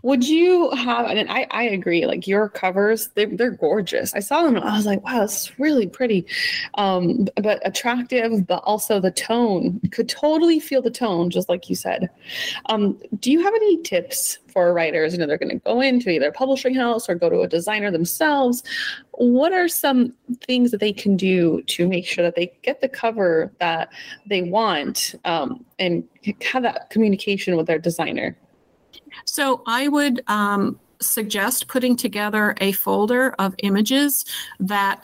Would 0.08 0.26
you 0.26 0.70
have, 0.72 1.08
and 1.08 1.30
I, 1.30 1.48
I 1.52 1.64
agree, 1.64 2.06
like 2.06 2.28
your 2.28 2.48
covers, 2.48 3.10
they, 3.16 3.26
they're 3.26 3.52
gorgeous. 3.52 4.14
I 4.14 4.22
saw 4.22 4.42
them 4.44 4.56
and 4.56 4.64
I 4.64 4.78
was 4.78 4.86
like, 4.86 5.04
wow, 5.04 5.24
is 5.24 5.52
really 5.60 5.86
pretty, 5.86 6.26
um, 6.76 7.28
but 7.44 7.60
attractive, 7.68 8.48
but 8.48 8.64
also 8.64 9.02
the 9.02 9.12
tone. 9.12 9.82
Could 9.92 10.08
totally 10.08 10.62
feel 10.62 10.82
the 10.82 10.90
tone, 10.90 11.30
just 11.30 11.50
like 11.50 11.70
you 11.70 11.76
said. 11.76 12.10
Um, 12.68 12.98
do 13.20 13.34
you 13.34 13.44
have 13.44 13.54
any 13.54 13.82
tips 13.82 14.40
for 14.48 14.74
writers? 14.74 15.12
You 15.12 15.20
know, 15.20 15.28
they're 15.28 15.38
going 15.38 15.60
to 15.60 15.66
go 15.66 15.82
into 15.82 16.10
either 16.10 16.30
a 16.30 16.32
publishing 16.32 16.74
house 16.74 17.10
or 17.10 17.16
go 17.16 17.30
to 17.30 17.42
a 17.42 17.48
designer 17.50 17.92
themselves. 17.92 18.64
What 19.12 19.52
are 19.52 19.68
some 19.68 20.14
things 20.46 20.72
that 20.72 20.80
they 20.80 20.94
can 20.94 21.18
do 21.18 21.64
to 21.64 21.86
make 21.86 22.06
sure 22.06 22.24
that 22.24 22.36
they 22.36 22.54
get 22.62 22.80
the 22.80 22.88
cover 22.88 23.52
that 23.60 23.90
they 24.26 24.44
want 24.44 25.16
um, 25.26 25.66
and 25.80 26.06
have 26.44 26.64
that 26.64 26.92
communication 26.92 27.58
with 27.58 27.68
their 27.68 27.78
designer? 27.78 28.38
So 29.26 29.62
I 29.66 29.88
would 29.88 30.22
um, 30.28 30.80
suggest 31.00 31.68
putting 31.68 31.96
together 31.96 32.56
a 32.60 32.72
folder 32.72 33.36
of 33.40 33.56
images 33.60 34.26
that, 34.60 35.02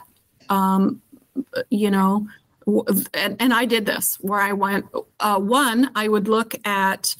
um, 0.48 1.00
you 1.70 1.90
know, 1.90 2.26
and, 3.14 3.36
and, 3.40 3.52
I 3.52 3.66
did 3.66 3.84
this 3.84 4.16
where 4.20 4.40
I 4.40 4.52
went, 4.52 4.86
uh, 5.20 5.38
one, 5.38 5.90
I 5.94 6.08
would 6.08 6.28
look 6.28 6.54
at 6.64 7.14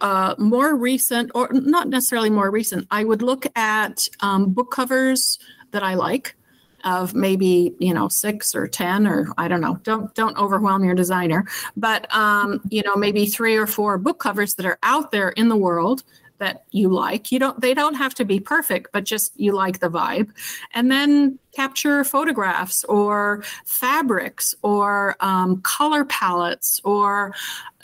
uh, 0.00 0.34
more 0.38 0.74
recent, 0.74 1.30
or 1.34 1.50
not 1.52 1.88
necessarily 1.88 2.30
more 2.30 2.50
recent, 2.50 2.86
I 2.90 3.04
would 3.04 3.22
look 3.22 3.46
at 3.56 4.08
um, 4.20 4.52
book 4.52 4.70
covers 4.70 5.38
that 5.72 5.82
I 5.82 5.94
like 5.94 6.34
of 6.84 7.14
maybe 7.14 7.74
you 7.78 7.94
know 7.94 8.08
six 8.08 8.54
or 8.54 8.68
ten 8.68 9.06
or 9.06 9.32
i 9.38 9.48
don't 9.48 9.60
know. 9.60 9.78
Don't 9.82 10.14
don't 10.14 10.36
overwhelm 10.36 10.84
your 10.84 10.94
designer. 10.94 11.46
But 11.76 12.12
um, 12.14 12.60
you 12.70 12.82
know 12.82 12.96
maybe 12.96 13.26
three 13.26 13.56
or 13.56 13.66
four 13.66 13.98
book 13.98 14.18
covers 14.18 14.54
that 14.54 14.66
are 14.66 14.78
out 14.82 15.10
there 15.10 15.30
in 15.30 15.48
the 15.48 15.56
world 15.56 16.04
that 16.44 16.64
you 16.70 16.88
like. 16.88 17.32
You 17.32 17.38
don't 17.38 17.60
they 17.60 17.74
don't 17.74 17.94
have 17.94 18.14
to 18.16 18.24
be 18.24 18.38
perfect 18.38 18.92
but 18.92 19.04
just 19.04 19.38
you 19.40 19.52
like 19.52 19.80
the 19.80 19.88
vibe. 19.88 20.30
And 20.74 20.90
then 20.90 21.38
capture 21.54 22.04
photographs 22.04 22.84
or 22.84 23.44
fabrics 23.64 24.54
or 24.62 25.16
um, 25.20 25.60
color 25.62 26.04
palettes 26.04 26.80
or 26.84 27.34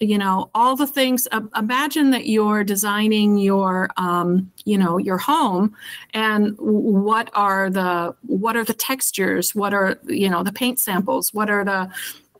you 0.00 0.18
know 0.18 0.50
all 0.54 0.76
the 0.76 0.86
things. 0.86 1.26
Uh, 1.32 1.42
imagine 1.56 2.10
that 2.10 2.26
you're 2.26 2.64
designing 2.64 3.38
your 3.38 3.88
um, 3.96 4.50
you 4.64 4.76
know 4.76 4.98
your 4.98 5.18
home 5.18 5.74
and 6.12 6.54
what 6.58 7.30
are 7.32 7.70
the 7.70 8.14
what 8.26 8.56
are 8.56 8.64
the 8.64 8.74
textures? 8.74 9.54
What 9.54 9.72
are 9.72 9.98
you 10.06 10.28
know 10.28 10.42
the 10.42 10.52
paint 10.52 10.78
samples? 10.78 11.32
What 11.32 11.48
are 11.48 11.64
the 11.64 11.90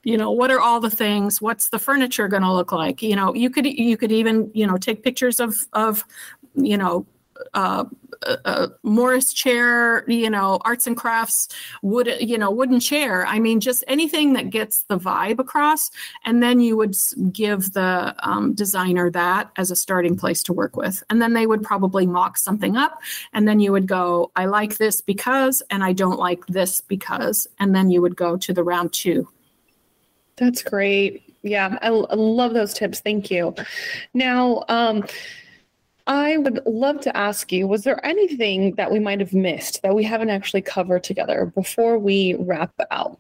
you 0.03 0.17
know 0.17 0.31
what 0.31 0.51
are 0.51 0.61
all 0.61 0.81
the 0.81 0.91
things 0.91 1.41
what's 1.41 1.69
the 1.69 1.79
furniture 1.79 2.29
going 2.29 2.43
to 2.43 2.53
look 2.53 2.73
like 2.73 3.03
you 3.03 3.15
know 3.15 3.35
you 3.35 3.51
could 3.51 3.67
you 3.67 3.97
could 3.97 4.13
even 4.13 4.51
you 4.55 4.67
know 4.67 4.77
take 4.77 5.03
pictures 5.03 5.41
of 5.41 5.67
of 5.73 6.05
you 6.55 6.77
know 6.77 7.07
uh, 7.55 7.85
uh, 8.27 8.37
uh, 8.45 8.67
Morris 8.83 9.33
chair, 9.33 10.05
you 10.11 10.29
know, 10.29 10.59
arts 10.67 10.87
and 10.87 10.95
crafts, 10.97 11.49
wood, 11.81 12.15
you 12.21 12.37
know, 12.37 12.51
wooden 12.51 12.79
chair. 12.79 13.25
I 13.27 13.39
mean, 13.39 13.61
just 13.61 13.83
anything 13.89 14.35
that 14.35 14.51
gets 14.51 14.83
the 14.85 14.99
vibe 14.99 15.39
across. 15.39 15.91
And 16.27 16.43
then 16.43 16.61
you 16.61 16.77
would 16.77 16.95
give 17.33 17.73
the 17.73 18.15
um, 18.19 18.55
designer 18.55 19.11
that 19.13 19.51
as 19.57 19.71
a 19.71 19.77
starting 19.77 20.17
place 20.17 20.43
to 20.45 20.53
work 20.53 20.77
with. 20.77 21.03
And 21.09 21.23
then 21.23 21.33
they 21.33 21.47
would 21.47 21.63
probably 21.63 22.07
mock 22.07 22.37
something 22.37 22.77
up. 22.77 23.01
And 23.33 23.49
then 23.49 23.59
you 23.59 23.73
would 23.73 23.87
go, 23.87 24.31
I 24.37 24.45
like 24.45 24.77
this 24.77 25.01
because, 25.01 25.63
and 25.71 25.83
I 25.83 25.95
don't 25.95 26.19
like 26.19 26.47
this 26.47 26.83
because. 26.83 27.47
And 27.59 27.75
then 27.75 27.91
you 27.91 28.03
would 28.03 28.17
go 28.17 28.37
to 28.37 28.53
the 28.53 28.63
round 28.63 28.93
two. 28.93 29.29
That's 30.41 30.63
great. 30.63 31.35
Yeah, 31.43 31.79
I, 31.81 31.89
I 31.89 32.15
love 32.15 32.55
those 32.55 32.75
tips. 32.75 33.01
Thank 33.01 33.31
you. 33.31 33.55
Now, 34.15 34.65
um, 34.69 35.05
I 36.07 36.39
would 36.39 36.61
love 36.67 37.01
to 37.03 37.17
ask 37.17 37.53
you 37.53 37.69
was 37.69 37.85
there 37.85 38.05
anything 38.05 38.75
that 38.75 38.91
we 38.91 38.99
might 38.99 39.21
have 39.21 39.33
missed 39.33 39.83
that 39.83 39.95
we 39.95 40.03
haven't 40.03 40.31
actually 40.31 40.63
covered 40.63 41.05
together 41.05 41.53
before 41.55 41.99
we 41.99 42.35
wrap 42.35 42.73
out? 42.91 43.19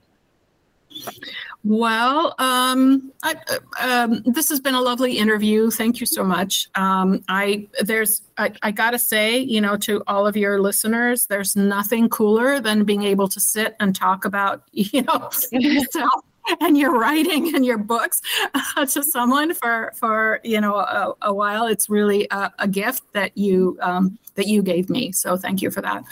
Well, 1.62 2.34
um, 2.38 3.12
I, 3.22 3.34
um, 3.80 4.22
this 4.24 4.48
has 4.48 4.60
been 4.60 4.74
a 4.74 4.80
lovely 4.80 5.18
interview. 5.18 5.70
Thank 5.70 6.00
you 6.00 6.06
so 6.06 6.24
much. 6.24 6.68
Um, 6.74 7.22
I 7.28 7.68
there's 7.80 8.22
I, 8.38 8.52
I, 8.62 8.70
gotta 8.70 8.98
say, 8.98 9.38
you 9.38 9.60
know, 9.60 9.76
to 9.78 10.02
all 10.06 10.26
of 10.26 10.36
your 10.36 10.60
listeners, 10.60 11.26
there's 11.26 11.54
nothing 11.54 12.08
cooler 12.08 12.60
than 12.60 12.84
being 12.84 13.04
able 13.04 13.28
to 13.28 13.40
sit 13.40 13.76
and 13.78 13.94
talk 13.94 14.24
about, 14.24 14.64
you 14.72 15.02
know, 15.02 15.30
yourself 15.52 16.24
and 16.60 16.76
your 16.76 16.98
writing 16.98 17.54
and 17.54 17.64
your 17.64 17.78
books 17.78 18.22
uh, 18.54 18.86
to 18.86 19.02
someone 19.02 19.54
for 19.54 19.92
for 19.94 20.40
you 20.44 20.60
know 20.60 20.76
a, 20.76 21.14
a 21.22 21.34
while 21.34 21.66
it's 21.66 21.88
really 21.88 22.26
a, 22.30 22.52
a 22.58 22.68
gift 22.68 23.02
that 23.12 23.36
you 23.36 23.78
um, 23.80 24.18
that 24.34 24.46
you 24.46 24.62
gave 24.62 24.88
me 24.90 25.12
so 25.12 25.36
thank 25.36 25.62
you 25.62 25.70
for 25.70 25.80
that 25.80 26.02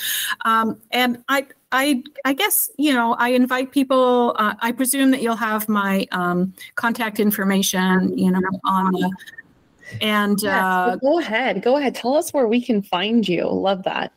um, 0.44 0.80
and 0.90 1.22
i 1.28 1.46
I 1.70 2.02
I 2.24 2.32
guess 2.32 2.70
you 2.78 2.94
know 2.94 3.14
I 3.18 3.28
invite 3.28 3.72
people. 3.72 4.34
Uh, 4.38 4.54
I 4.60 4.72
presume 4.72 5.10
that 5.10 5.20
you'll 5.20 5.36
have 5.36 5.68
my 5.68 6.06
um, 6.12 6.54
contact 6.76 7.20
information, 7.20 8.16
you 8.16 8.30
know, 8.30 8.40
on 8.64 8.92
the 8.92 9.12
and 10.00 10.40
Yes, 10.42 10.64
uh, 10.64 10.96
go 10.96 11.18
ahead. 11.18 11.62
Go 11.62 11.76
ahead. 11.76 11.94
Tell 11.94 12.14
us 12.14 12.32
where 12.32 12.46
we 12.46 12.60
can 12.60 12.82
find 12.82 13.26
you. 13.28 13.46
Love 13.46 13.82
that. 13.84 14.12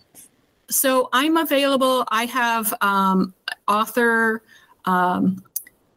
so 0.70 1.10
I'm 1.12 1.38
available. 1.38 2.06
I 2.10 2.26
have 2.26 2.74
um, 2.82 3.34
author 3.68 4.44
um, 4.86 5.44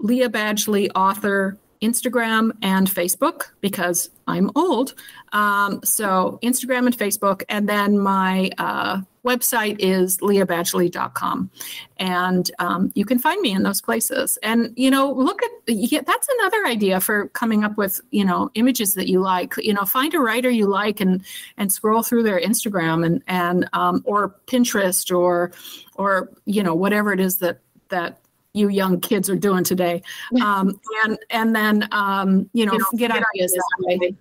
Lya 0.05 0.29
Badgley 0.29 0.91
author 0.95 1.59
Instagram 1.81 2.53
and 2.63 2.89
Facebook 2.89 3.45
because 3.61 4.11
I'm 4.27 4.51
old. 4.55 4.95
Um, 5.33 5.81
so 5.85 6.39
Instagram 6.43 6.87
and 6.87 6.97
Facebook, 6.97 7.43
and 7.49 7.69
then 7.69 7.99
my 7.99 8.51
uh, 8.59 9.01
website 9.25 9.77
is 9.79 10.19
lyabadgley.com, 10.19 11.51
and 11.99 12.51
um, 12.59 12.93
you 12.95 13.05
can 13.05 13.19
find 13.19 13.41
me 13.41 13.53
in 13.53 13.65
those 13.65 13.81
places. 13.81 14.39
And 14.43 14.73
you 14.77 14.91
know, 14.91 15.11
look 15.13 15.43
at 15.43 15.51
yeah, 15.67 16.01
that's 16.07 16.29
another 16.39 16.67
idea 16.67 17.01
for 17.01 17.29
coming 17.29 17.65
up 17.65 17.77
with 17.77 18.01
you 18.11 18.25
know 18.25 18.51
images 18.55 18.95
that 18.95 19.09
you 19.09 19.21
like. 19.21 19.55
You 19.59 19.75
know, 19.75 19.85
find 19.85 20.15
a 20.15 20.21
writer 20.21 20.51
you 20.51 20.67
like 20.67 21.01
and 21.01 21.23
and 21.59 21.73
scroll 21.73 22.03
through 22.03 22.23
their 22.23 22.41
Instagram 22.41 23.05
and 23.05 23.23
and 23.27 23.69
um, 23.73 24.03
or 24.07 24.37
Pinterest 24.47 25.15
or 25.15 25.53
or 25.97 26.31
you 26.47 26.63
know 26.63 26.75
whatever 26.75 27.13
it 27.13 27.21
is 27.21 27.39
that 27.39 27.59
that 27.89 28.24
you 28.55 28.69
young 28.69 29.01
kids 29.01 29.29
are 29.29 29.37
doing 29.37 29.65
today 29.65 30.03
um, 30.43 30.81
and 31.05 31.19
and 31.31 31.55
then 31.55 31.89
um, 31.93 32.49
you 32.55 32.65
know 32.65 32.79
get 32.97 33.11
ideas 33.11 33.53
that 33.53 33.87
way. 33.87 34.15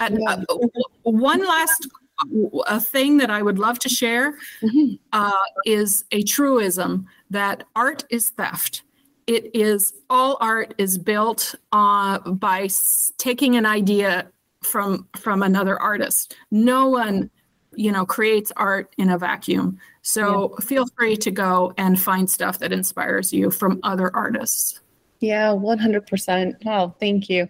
And, 0.00 0.20
uh, 0.28 0.44
one 1.04 1.46
last 1.46 1.86
a 2.66 2.80
thing 2.80 3.16
that 3.18 3.30
I 3.30 3.42
would 3.42 3.58
love 3.58 3.78
to 3.80 3.88
share 3.88 4.36
Mhm. 4.62 4.98
uh, 5.12 5.32
is 5.64 6.04
a 6.10 6.22
truism 6.24 7.06
that 7.30 7.64
art 7.76 8.04
is 8.10 8.30
theft. 8.30 8.82
It 9.26 9.54
is 9.54 9.94
all 10.10 10.36
art 10.40 10.74
is 10.78 10.98
built 10.98 11.54
uh, 11.72 12.18
by 12.18 12.68
taking 13.18 13.56
an 13.56 13.66
idea 13.66 14.26
from 14.62 15.06
from 15.16 15.42
another 15.42 15.80
artist. 15.80 16.36
No 16.50 16.88
one, 16.88 17.30
you 17.74 17.92
know, 17.92 18.04
creates 18.04 18.52
art 18.56 18.92
in 18.98 19.10
a 19.10 19.18
vacuum. 19.18 19.78
So 20.04 20.50
feel 20.60 20.86
free 20.98 21.16
to 21.16 21.30
go 21.30 21.72
and 21.78 21.98
find 21.98 22.30
stuff 22.30 22.58
that 22.58 22.72
inspires 22.72 23.32
you 23.32 23.50
from 23.50 23.80
other 23.82 24.14
artists. 24.14 24.80
Yeah, 25.20 25.48
100%. 25.48 26.54
Oh, 26.66 26.94
thank 27.00 27.30
you. 27.30 27.48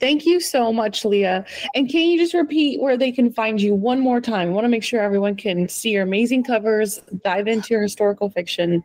Thank 0.00 0.24
you 0.24 0.40
so 0.40 0.72
much, 0.72 1.04
Lya. 1.04 1.44
And 1.74 1.90
can 1.90 2.08
you 2.08 2.18
just 2.18 2.32
repeat 2.32 2.80
where 2.80 2.96
they 2.96 3.12
can 3.12 3.30
find 3.30 3.60
you 3.60 3.74
one 3.74 4.00
more 4.00 4.18
time? 4.22 4.48
I 4.48 4.52
want 4.52 4.64
to 4.64 4.70
make 4.70 4.82
sure 4.82 5.02
everyone 5.02 5.36
can 5.36 5.68
see 5.68 5.90
your 5.90 6.04
amazing 6.04 6.44
covers, 6.44 7.02
dive 7.22 7.46
into 7.46 7.74
your 7.74 7.82
historical 7.82 8.30
fiction. 8.30 8.82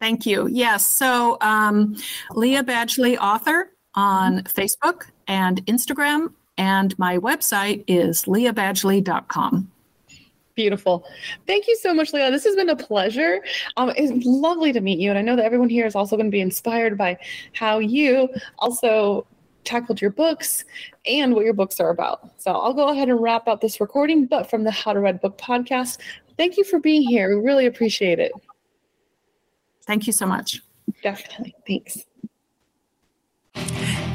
Thank 0.00 0.24
you. 0.24 0.46
Yes. 0.46 0.86
So, 0.86 1.38
um, 1.40 1.96
Lya 2.30 2.62
Badgley, 2.62 3.16
author 3.18 3.72
on 3.96 4.44
Facebook 4.44 5.06
and 5.26 5.64
Instagram, 5.66 6.32
and 6.56 6.96
my 7.00 7.18
website 7.18 7.82
is 7.88 8.22
lyabadgley.com. 8.26 9.72
Beautiful. 10.54 11.04
Thank 11.46 11.66
you 11.66 11.76
so 11.76 11.94
much, 11.94 12.12
Lya. 12.12 12.30
This 12.30 12.44
has 12.44 12.54
been 12.56 12.68
a 12.68 12.76
pleasure. 12.76 13.42
Um, 13.76 13.90
it's 13.96 14.12
lovely 14.26 14.72
to 14.72 14.80
meet 14.80 14.98
you. 14.98 15.08
And 15.08 15.18
I 15.18 15.22
know 15.22 15.34
that 15.36 15.44
everyone 15.44 15.70
here 15.70 15.86
is 15.86 15.94
also 15.94 16.16
going 16.16 16.26
to 16.26 16.30
be 16.30 16.40
inspired 16.40 16.98
by 16.98 17.18
how 17.54 17.78
you 17.78 18.28
also 18.58 19.26
tackled 19.64 20.00
your 20.00 20.10
books 20.10 20.64
and 21.06 21.34
what 21.34 21.44
your 21.44 21.54
books 21.54 21.80
are 21.80 21.90
about. 21.90 22.30
So 22.40 22.52
I'll 22.52 22.74
go 22.74 22.88
ahead 22.90 23.08
and 23.08 23.20
wrap 23.20 23.48
up 23.48 23.60
this 23.60 23.80
recording, 23.80 24.26
but 24.26 24.50
from 24.50 24.64
the 24.64 24.70
How 24.70 24.92
to 24.92 25.00
Read 25.00 25.20
Book 25.20 25.38
podcast, 25.38 25.98
thank 26.36 26.56
you 26.56 26.64
for 26.64 26.78
being 26.80 27.02
here. 27.02 27.36
We 27.36 27.44
really 27.44 27.66
appreciate 27.66 28.18
it. 28.18 28.32
Thank 29.86 30.06
you 30.06 30.12
so 30.12 30.26
much. 30.26 30.60
Definitely. 31.02 31.54
Thanks. 31.66 32.04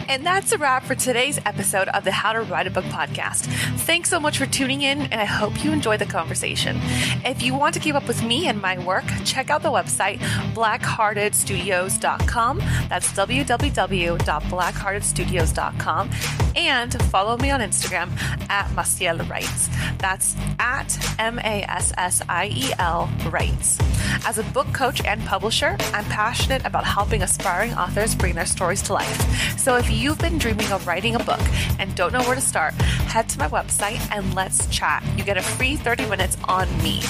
And 0.09 0.25
that's 0.25 0.53
a 0.53 0.57
wrap 0.57 0.83
for 0.83 0.95
today's 0.95 1.37
episode 1.45 1.89
of 1.89 2.05
the 2.05 2.11
How 2.11 2.33
to 2.33 2.41
Write 2.41 2.65
a 2.65 2.71
Book 2.71 2.85
podcast. 2.85 3.45
Thanks 3.81 4.09
so 4.09 4.19
much 4.19 4.37
for 4.37 4.45
tuning 4.45 4.81
in, 4.81 5.01
and 5.01 5.19
I 5.19 5.25
hope 5.25 5.61
you 5.63 5.73
enjoyed 5.73 5.99
the 5.99 6.05
conversation. 6.05 6.77
If 7.25 7.43
you 7.43 7.53
want 7.53 7.73
to 7.73 7.81
keep 7.81 7.93
up 7.93 8.07
with 8.07 8.23
me 8.23 8.47
and 8.47 8.61
my 8.61 8.79
work, 8.79 9.03
check 9.25 9.49
out 9.49 9.63
the 9.63 9.69
website 9.69 10.19
blackheartedstudios.com. 10.53 12.57
That's 12.89 13.11
www.blackheartedstudios.com. 13.11 16.09
And 16.55 17.01
follow 17.03 17.37
me 17.37 17.51
on 17.51 17.59
Instagram 17.59 18.09
at 18.49 18.67
Massiel 18.75 19.29
Writes. 19.29 19.69
That's 19.99 20.35
at 20.59 20.97
M 21.19 21.37
A 21.39 21.63
S 21.63 21.91
S 21.97 22.21
I 22.29 22.47
E 22.47 22.71
L 22.79 23.09
Writes. 23.29 23.77
As 24.25 24.37
a 24.37 24.43
book 24.43 24.71
coach 24.73 25.03
and 25.03 25.21
publisher, 25.25 25.75
I'm 25.93 26.05
passionate 26.05 26.65
about 26.65 26.85
helping 26.85 27.23
aspiring 27.23 27.73
authors 27.73 28.15
bring 28.15 28.35
their 28.35 28.45
stories 28.45 28.81
to 28.83 28.93
life. 28.93 29.59
So 29.59 29.75
if 29.77 29.89
you've 29.97 30.19
been 30.19 30.37
dreaming 30.37 30.71
of 30.71 30.85
writing 30.85 31.15
a 31.15 31.19
book 31.19 31.41
and 31.79 31.93
don't 31.95 32.13
know 32.13 32.21
where 32.21 32.35
to 32.35 32.41
start, 32.41 32.73
head 32.73 33.27
to 33.29 33.39
my 33.39 33.47
website 33.49 33.99
and 34.15 34.33
let's 34.35 34.67
chat. 34.67 35.03
You 35.17 35.23
get 35.23 35.37
a 35.37 35.41
free 35.41 35.75
30 35.75 36.05
minutes 36.07 36.37
on 36.45 36.67
me. 36.83 37.01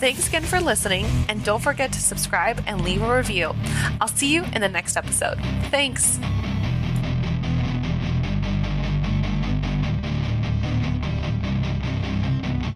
Thanks 0.00 0.28
again 0.28 0.42
for 0.42 0.60
listening, 0.60 1.06
and 1.28 1.44
don't 1.44 1.62
forget 1.62 1.92
to 1.92 2.00
subscribe 2.00 2.62
and 2.66 2.82
leave 2.82 3.02
a 3.02 3.16
review. 3.16 3.54
I'll 4.00 4.08
see 4.08 4.32
you 4.32 4.44
in 4.54 4.60
the 4.62 4.68
next 4.68 4.96
episode. 4.96 5.38
Thanks. 5.70 6.18